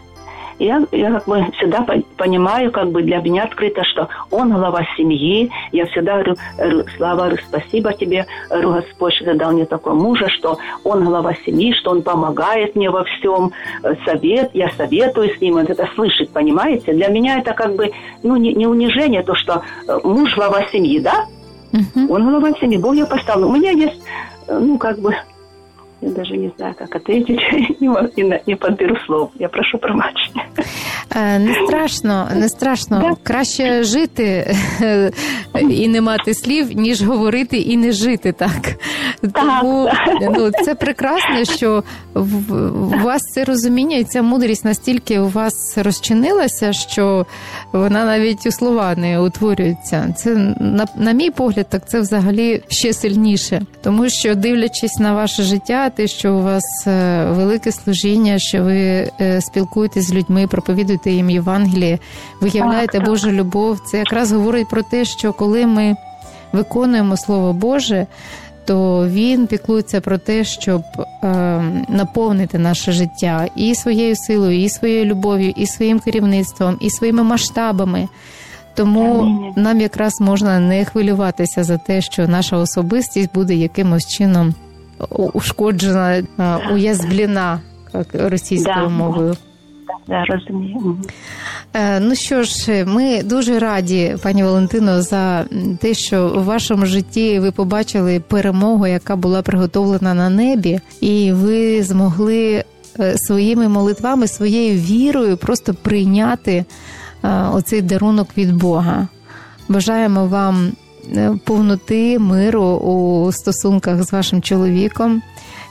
Я, 0.59 0.85
я 0.91 1.11
как 1.11 1.25
бы 1.25 1.45
всегда 1.57 1.85
понимаю, 2.17 2.71
как 2.71 2.91
бы 2.91 3.01
для 3.01 3.17
меня 3.17 3.43
открыто, 3.43 3.83
что 3.83 4.09
он 4.31 4.53
глава 4.53 4.85
семьи. 4.97 5.51
Я 5.71 5.85
всегда 5.87 6.13
говорю, 6.13 6.35
Слава, 6.97 7.31
спасибо 7.47 7.93
тебе, 7.93 8.25
Господь, 8.49 9.13
что 9.13 9.25
ты 9.25 9.33
дал 9.35 9.51
мне 9.51 9.65
такого 9.65 9.93
мужа, 9.93 10.29
что 10.29 10.57
он 10.83 11.05
глава 11.05 11.33
семьи, 11.45 11.73
что 11.73 11.91
он 11.91 12.01
помогает 12.01 12.75
мне 12.75 12.89
во 12.89 13.03
всем, 13.03 13.51
э, 13.83 13.95
совет, 14.05 14.51
я 14.53 14.69
советую 14.77 15.35
с 15.35 15.41
ним, 15.41 15.55
он 15.55 15.65
это 15.65 15.89
слышит, 15.95 16.29
понимаете? 16.29 16.93
Для 16.93 17.07
меня 17.07 17.39
это 17.39 17.53
как 17.53 17.75
бы, 17.75 17.91
ну, 18.21 18.35
не, 18.35 18.53
не 18.53 18.67
унижение, 18.67 19.23
то, 19.23 19.35
что 19.35 19.63
э, 19.87 19.99
муж 20.03 20.35
глава 20.35 20.65
семьи, 20.71 20.99
да? 20.99 21.25
Uh-huh. 21.71 22.07
Он 22.09 22.29
глава 22.29 22.51
семьи, 22.59 22.77
Бог 22.77 22.93
ее 22.93 23.05
поставил. 23.05 23.49
У 23.49 23.53
меня 23.53 23.71
есть, 23.71 24.01
э, 24.47 24.57
ну, 24.57 24.77
как 24.77 24.99
бы, 24.99 25.15
я 26.03 26.11
даже 26.11 26.37
не 26.37 26.51
знаю, 26.57 26.75
как 26.77 26.95
ответить, 26.95 27.39
не, 27.79 28.41
не 28.45 28.55
подберу 28.55 28.95
слов. 29.05 29.31
Я 29.39 29.49
прошу 29.49 29.77
пробачення. 29.77 30.45
Не 31.15 31.55
страшно, 31.67 32.29
не 32.35 32.49
страшно. 32.49 33.17
Краще 33.23 33.83
жити 33.83 34.55
і 35.69 35.87
не 35.87 36.01
мати 36.01 36.33
слів, 36.33 36.77
ніж 36.77 37.01
говорити 37.01 37.57
і 37.57 37.77
не 37.77 37.91
жити 37.91 38.31
так. 38.31 38.75
Тому 39.33 39.89
ну, 40.21 40.51
це 40.65 40.75
прекрасно, 40.75 41.45
що 41.45 41.83
у 42.93 43.03
вас 43.03 43.21
це 43.21 43.43
розуміння 43.43 43.97
і 43.97 44.03
ця 44.03 44.21
мудрість 44.21 44.65
настільки 44.65 45.19
у 45.19 45.29
вас 45.29 45.77
розчинилася, 45.77 46.73
що 46.73 47.25
вона 47.71 48.05
навіть 48.05 48.45
у 48.45 48.51
слова 48.51 48.95
не 48.95 49.19
утворюється. 49.19 50.13
Це 50.17 50.35
на, 50.59 50.87
на 50.95 51.11
мій 51.11 51.29
погляд, 51.29 51.65
так 51.69 51.89
це 51.89 52.01
взагалі 52.01 52.63
ще 52.67 52.93
сильніше, 52.93 53.61
тому 53.83 54.09
що 54.09 54.35
дивлячись 54.35 54.99
на 54.99 55.13
ваше 55.13 55.43
життя 55.43 55.89
те, 55.89 56.07
що 56.07 56.33
у 56.33 56.41
вас 56.41 56.87
е, 56.87 57.25
велике 57.25 57.71
служіння, 57.71 58.39
що 58.39 58.63
ви 58.63 59.11
е, 59.21 59.41
спілкуєтесь 59.41 60.07
з 60.07 60.13
людьми, 60.13 60.47
проповідуєте 60.47 61.02
їм 61.11 61.29
Євангеліє, 61.29 61.99
виявляєте 62.41 62.99
Божу 62.99 63.31
любов. 63.31 63.79
Це 63.79 63.97
якраз 63.97 64.31
говорить 64.31 64.69
про 64.69 64.83
те, 64.83 65.05
що 65.05 65.33
коли 65.33 65.65
ми 65.65 65.95
виконуємо 66.51 67.17
Слово 67.17 67.53
Боже. 67.53 68.07
То 68.65 69.07
він 69.07 69.47
піклується 69.47 70.01
про 70.01 70.17
те, 70.17 70.43
щоб 70.43 70.81
е, 70.93 71.27
наповнити 71.89 72.57
наше 72.57 72.91
життя 72.91 73.47
і 73.55 73.75
своєю 73.75 74.15
силою, 74.15 74.63
і 74.63 74.69
своєю 74.69 75.05
любов'ю, 75.05 75.53
і 75.55 75.67
своїм 75.67 75.99
керівництвом, 75.99 76.77
і 76.79 76.89
своїми 76.89 77.23
масштабами. 77.23 78.07
Тому 78.75 79.53
нам 79.55 79.81
якраз 79.81 80.21
можна 80.21 80.59
не 80.59 80.85
хвилюватися 80.85 81.63
за 81.63 81.77
те, 81.77 82.01
що 82.01 82.27
наша 82.27 82.57
особистість 82.57 83.33
буде 83.33 83.55
якимось 83.55 84.07
чином 84.07 84.53
ушкоджена, 85.09 86.23
уязвлена 86.73 87.59
російською 88.13 88.85
да. 88.85 88.89
мовою. 88.89 89.35
Розумію. 90.07 90.97
Е, 91.73 91.99
ну 91.99 92.15
що 92.15 92.43
ж, 92.43 92.85
ми 92.85 93.23
дуже 93.23 93.59
раді, 93.59 94.15
пані 94.23 94.43
Валентино, 94.43 95.01
за 95.01 95.45
те, 95.79 95.93
що 95.93 96.33
у 96.37 96.43
вашому 96.43 96.85
житті 96.85 97.39
ви 97.39 97.51
побачили 97.51 98.19
перемогу, 98.19 98.87
яка 98.87 99.15
була 99.15 99.41
приготовлена 99.41 100.13
на 100.13 100.29
небі, 100.29 100.79
і 101.01 101.31
ви 101.31 101.83
змогли 101.83 102.63
е, 102.99 103.17
своїми 103.17 103.67
молитвами, 103.67 104.27
своєю 104.27 104.79
вірою 104.79 105.37
просто 105.37 105.73
прийняти 105.73 106.65
е, 107.23 107.29
оцей 107.53 107.81
дарунок 107.81 108.27
від 108.37 108.55
Бога. 108.55 109.07
Бажаємо 109.69 110.25
вам 110.27 110.71
повноти 111.45 112.19
миру 112.19 112.63
у 112.63 113.31
стосунках 113.31 114.03
з 114.03 114.13
вашим 114.13 114.41
чоловіком, 114.41 115.21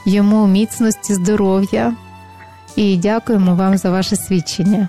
йому 0.05 0.47
міцності, 0.47 1.13
здоров'я 1.13 1.93
і 2.76 2.96
дякуємо 2.96 3.54
вам 3.54 3.76
за 3.76 3.90
ваше 3.90 4.16
свідчення. 4.16 4.88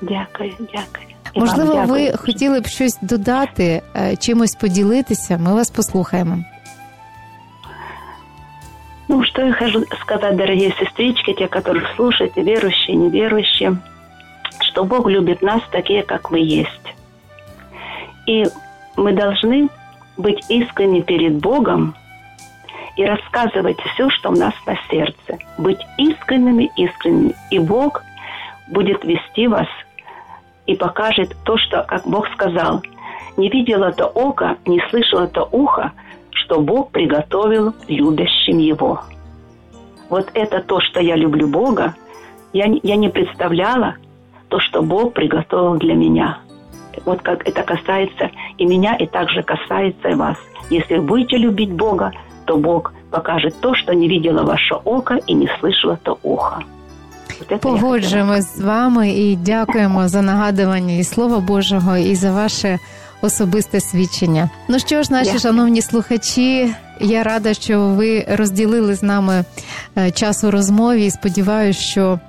Дякую, 0.00 0.52
дякую. 0.58 1.06
І 1.34 1.40
вам 1.40 1.48
Можливо, 1.48 1.74
ви 1.74 2.04
дякую. 2.04 2.18
хотіли 2.18 2.60
б 2.60 2.66
щось 2.66 2.98
додати, 3.02 3.82
е, 3.96 4.16
чимось 4.16 4.54
поділитися. 4.54 5.38
Ми 5.38 5.54
вас 5.54 5.70
послухаємо. 5.70 6.38
Ну, 9.08 9.24
что 9.24 9.42
я 9.42 9.52
хочу 9.52 9.84
сказать, 10.00 10.36
дорогие 10.36 10.72
сестрички, 10.78 11.34
те, 11.34 11.46
которые 11.46 11.84
слушаете, 11.96 12.42
верующие, 12.42 12.96
неверующие, 12.96 13.76
что 14.60 14.84
Бог 14.84 15.06
любит 15.10 15.42
нас 15.42 15.60
такие, 15.70 16.02
как 16.02 16.30
мы 16.30 16.38
есть. 16.38 16.94
И 18.28 18.44
мы 18.96 19.12
должны 19.12 19.68
быть 20.16 20.44
искренни 20.48 21.00
перед 21.00 21.32
Богом 21.40 21.94
и 22.97 23.05
рассказывать 23.05 23.79
все, 23.79 24.09
что 24.09 24.29
у 24.29 24.35
нас 24.35 24.53
на 24.65 24.75
сердце. 24.89 25.37
Быть 25.57 25.79
искренними, 25.97 26.71
искренними. 26.75 27.35
И 27.51 27.59
Бог 27.59 28.03
будет 28.67 29.03
вести 29.05 29.47
вас 29.47 29.67
и 30.65 30.75
покажет 30.75 31.35
то, 31.45 31.57
что, 31.57 31.83
как 31.87 32.05
Бог 32.05 32.27
сказал, 32.33 32.81
не 33.37 33.49
видело 33.49 33.91
то 33.91 34.07
око, 34.07 34.57
не 34.65 34.81
слышало 34.89 35.27
то 35.27 35.47
ухо, 35.51 35.91
что 36.31 36.59
Бог 36.59 36.91
приготовил 36.91 37.73
любящим 37.87 38.57
Его. 38.57 39.01
Вот 40.09 40.29
это 40.33 40.61
то, 40.61 40.81
что 40.81 40.99
я 40.99 41.15
люблю 41.15 41.47
Бога, 41.47 41.95
я, 42.51 42.65
я 42.81 42.95
не 42.95 43.09
представляла 43.09 43.95
то, 44.49 44.59
что 44.59 44.81
Бог 44.81 45.13
приготовил 45.13 45.75
для 45.75 45.93
меня. 45.93 46.39
Вот 47.05 47.21
как 47.21 47.47
это 47.47 47.61
касается 47.61 48.31
и 48.57 48.65
меня, 48.65 48.95
и 48.95 49.05
также 49.05 49.43
касается 49.43 50.09
и 50.09 50.15
вас. 50.15 50.37
Если 50.69 50.97
будете 50.97 51.37
любить 51.37 51.71
Бога, 51.71 52.11
то 52.47 52.57
Бог 52.57 52.93
покажет 53.11 53.55
то, 53.59 53.75
что 53.75 53.93
не 53.93 54.07
видело 54.07 54.43
ваше 54.43 54.75
око 54.75 55.15
и 55.27 55.33
не 55.33 55.49
слышало 55.59 55.97
то 56.03 56.17
ухо. 56.23 56.63
Вот 57.39 57.51
это 57.51 57.53
я 57.53 57.57
хотела 57.57 57.77
Погоджуємось 57.77 58.57
з 58.57 58.61
вами 58.61 59.09
і 59.09 59.35
дякуємо 59.35 60.07
за 60.07 60.21
нагадування 60.21 60.93
і 60.93 61.03
Слова 61.03 61.39
Божого, 61.39 61.97
і 61.97 62.15
за 62.15 62.31
ваше 62.31 62.79
особисте 63.21 63.79
свідчення. 63.79 64.49
Ну 64.67 64.79
що 64.79 65.03
ж, 65.03 65.13
наші 65.13 65.25
Дякую. 65.25 65.39
шановні 65.39 65.81
слухачі, 65.81 66.73
я 67.01 67.23
рада, 67.23 67.53
що 67.53 67.79
ви 67.81 68.25
розділили 68.29 68.95
з 68.95 69.03
нами 69.03 69.43
е, 69.97 70.11
час 70.11 70.43
у 70.43 70.51
розмові. 70.51 71.05
І 71.05 71.11
сподіваюся, 71.11 71.79
що 71.79 72.19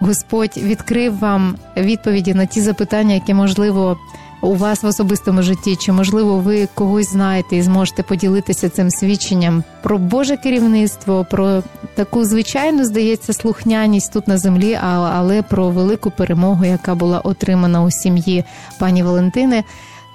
Господь 0.00 0.56
відкрив 0.56 1.18
вам 1.18 1.56
відповіді 1.76 2.34
на 2.34 2.46
ті 2.46 2.60
запитання, 2.60 3.14
які 3.14 3.34
можливо. 3.34 3.96
У 4.40 4.54
вас 4.54 4.82
в 4.82 4.86
особистому 4.86 5.42
житті, 5.42 5.76
чи 5.76 5.92
можливо 5.92 6.38
ви 6.38 6.68
когось 6.74 7.12
знаєте 7.12 7.56
і 7.56 7.62
зможете 7.62 8.02
поділитися 8.02 8.68
цим 8.68 8.90
свідченням 8.90 9.64
про 9.82 9.98
Боже 9.98 10.36
керівництво, 10.36 11.26
про 11.30 11.62
таку 11.94 12.24
звичайну, 12.24 12.84
здається, 12.84 13.32
слухняність 13.32 14.12
тут 14.12 14.28
на 14.28 14.38
землі, 14.38 14.78
але 15.14 15.42
про 15.42 15.70
велику 15.70 16.10
перемогу, 16.10 16.64
яка 16.64 16.94
була 16.94 17.20
отримана 17.20 17.82
у 17.82 17.90
сім'ї 17.90 18.44
пані 18.78 19.02
Валентини. 19.02 19.64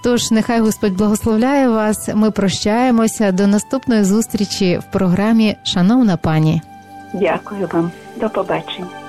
Тож 0.03 0.31
нехай 0.31 0.59
Господь 0.59 0.97
благословляє 0.97 1.69
вас. 1.69 2.09
Ми 2.15 2.31
прощаємося 2.31 3.31
до 3.31 3.47
наступної 3.47 4.03
зустрічі 4.03 4.77
в 4.77 4.91
програмі 4.91 5.57
Шановна 5.63 6.17
пані. 6.17 6.61
Дякую 7.13 7.69
вам. 7.73 7.91
До 8.15 8.29
побачення. 8.29 9.00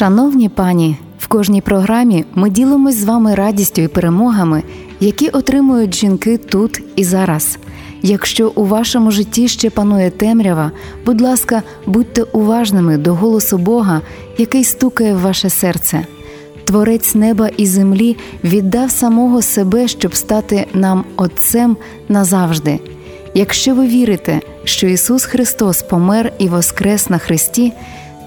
Шановні 0.00 0.48
пані, 0.48 0.96
в 1.18 1.26
кожній 1.26 1.60
програмі 1.60 2.24
ми 2.34 2.50
ділимось 2.50 2.96
з 2.96 3.04
вами 3.04 3.34
радістю 3.34 3.82
і 3.82 3.88
перемогами, 3.88 4.62
які 5.00 5.28
отримують 5.28 5.94
жінки 5.94 6.36
тут 6.36 6.82
і 6.96 7.04
зараз. 7.04 7.58
Якщо 8.02 8.52
у 8.54 8.64
вашому 8.64 9.10
житті 9.10 9.48
ще 9.48 9.70
панує 9.70 10.10
темрява, 10.10 10.70
будь 11.06 11.20
ласка, 11.20 11.62
будьте 11.86 12.22
уважними 12.22 12.96
до 12.96 13.14
голосу 13.14 13.58
Бога, 13.58 14.00
який 14.38 14.64
стукає 14.64 15.14
в 15.14 15.20
ваше 15.20 15.50
серце. 15.50 16.06
Творець 16.64 17.14
неба 17.14 17.48
і 17.56 17.66
землі 17.66 18.16
віддав 18.44 18.90
самого 18.90 19.42
себе, 19.42 19.88
щоб 19.88 20.14
стати 20.14 20.66
нам 20.74 21.04
Отцем 21.16 21.76
назавжди. 22.08 22.80
Якщо 23.34 23.74
ви 23.74 23.86
вірите, 23.86 24.40
що 24.64 24.86
Ісус 24.86 25.24
Христос 25.24 25.82
помер 25.82 26.32
і 26.38 26.48
воскрес 26.48 27.10
на 27.10 27.18
Христі, 27.18 27.72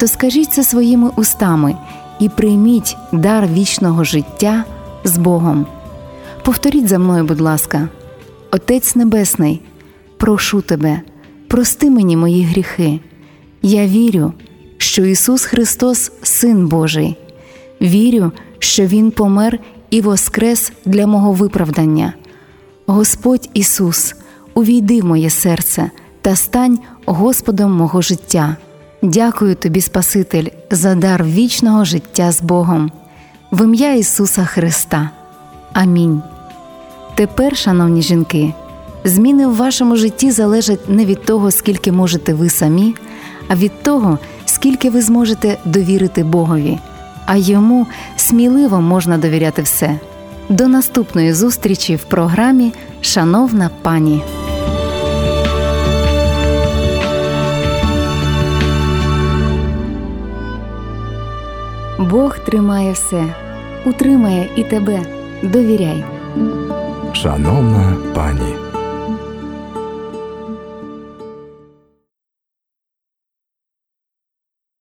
то 0.04 0.08
скажіть 0.08 0.54
це 0.54 0.64
своїми 0.64 1.10
устами 1.16 1.76
і 2.20 2.30
прийміть 2.30 2.98
дар 3.12 3.48
вічного 3.48 4.04
життя 4.04 4.66
з 5.04 5.18
Богом. 5.18 5.66
Повторіть 6.46 6.88
за 6.88 7.00
мною, 7.00 7.24
будь 7.24 7.42
ласка, 7.42 7.90
Отець 8.52 8.96
Небесний, 8.96 9.62
прошу 10.18 10.62
тебе, 10.62 11.02
прости 11.48 11.90
мені 11.90 12.18
мої 12.18 12.44
гріхи. 12.44 13.00
Я 13.62 13.88
вірю, 13.88 14.34
що 14.78 15.06
Ісус 15.06 15.46
Христос 15.46 16.12
Син 16.22 16.68
Божий. 16.68 17.18
Вірю, 17.82 18.32
що 18.60 18.86
Він 18.86 19.12
помер 19.12 19.60
і 19.90 20.02
воскрес 20.02 20.72
для 20.86 21.08
мого 21.08 21.32
виправдання. 21.32 22.14
Господь 22.86 23.50
Ісус, 23.54 24.16
увійди 24.54 25.02
в 25.02 25.06
моє 25.06 25.30
серце 25.30 25.92
та 26.22 26.36
стань 26.36 26.80
Господом 27.06 27.72
мого 27.72 28.02
життя. 28.02 28.58
Дякую 29.06 29.56
тобі, 29.56 29.82
Спаситель, 29.82 30.46
за 30.72 30.96
дар 30.96 31.24
вічного 31.24 31.86
життя 31.86 32.32
з 32.32 32.42
Богом. 32.42 32.92
В 33.52 33.64
ім'я 33.64 33.94
Ісуса 33.94 34.46
Христа. 34.46 35.10
Амінь. 35.74 36.22
Тепер, 37.16 37.58
шановні 37.58 38.02
жінки, 38.02 38.54
зміни 39.04 39.48
в 39.48 39.56
вашому 39.56 39.96
житті 39.96 40.32
залежать 40.32 40.90
не 40.90 41.06
від 41.06 41.26
того, 41.26 41.52
скільки 41.52 41.92
можете 41.92 42.34
ви 42.34 42.50
самі, 42.50 42.96
а 43.48 43.56
від 43.56 43.84
того, 43.84 44.20
скільки 44.46 44.90
ви 44.90 45.02
зможете 45.02 45.58
довірити 45.66 46.24
Богові, 46.24 46.80
а 47.26 47.36
йому 47.36 47.88
сміливо 48.16 48.82
можна 48.82 49.18
довіряти 49.18 49.62
все. 49.62 50.00
До 50.50 50.68
наступної 50.68 51.34
зустрічі 51.34 51.96
в 51.96 52.04
програмі 52.04 52.74
Шановна 53.02 53.70
пані. 53.82 54.22
Бог 62.03 62.39
тримає 62.39 62.93
все, 62.93 63.25
утримає 63.85 64.49
і 64.57 64.63
тебе. 64.65 65.01
Довіряй. 65.43 66.05
Шановна 67.13 67.97
пані. 68.15 68.62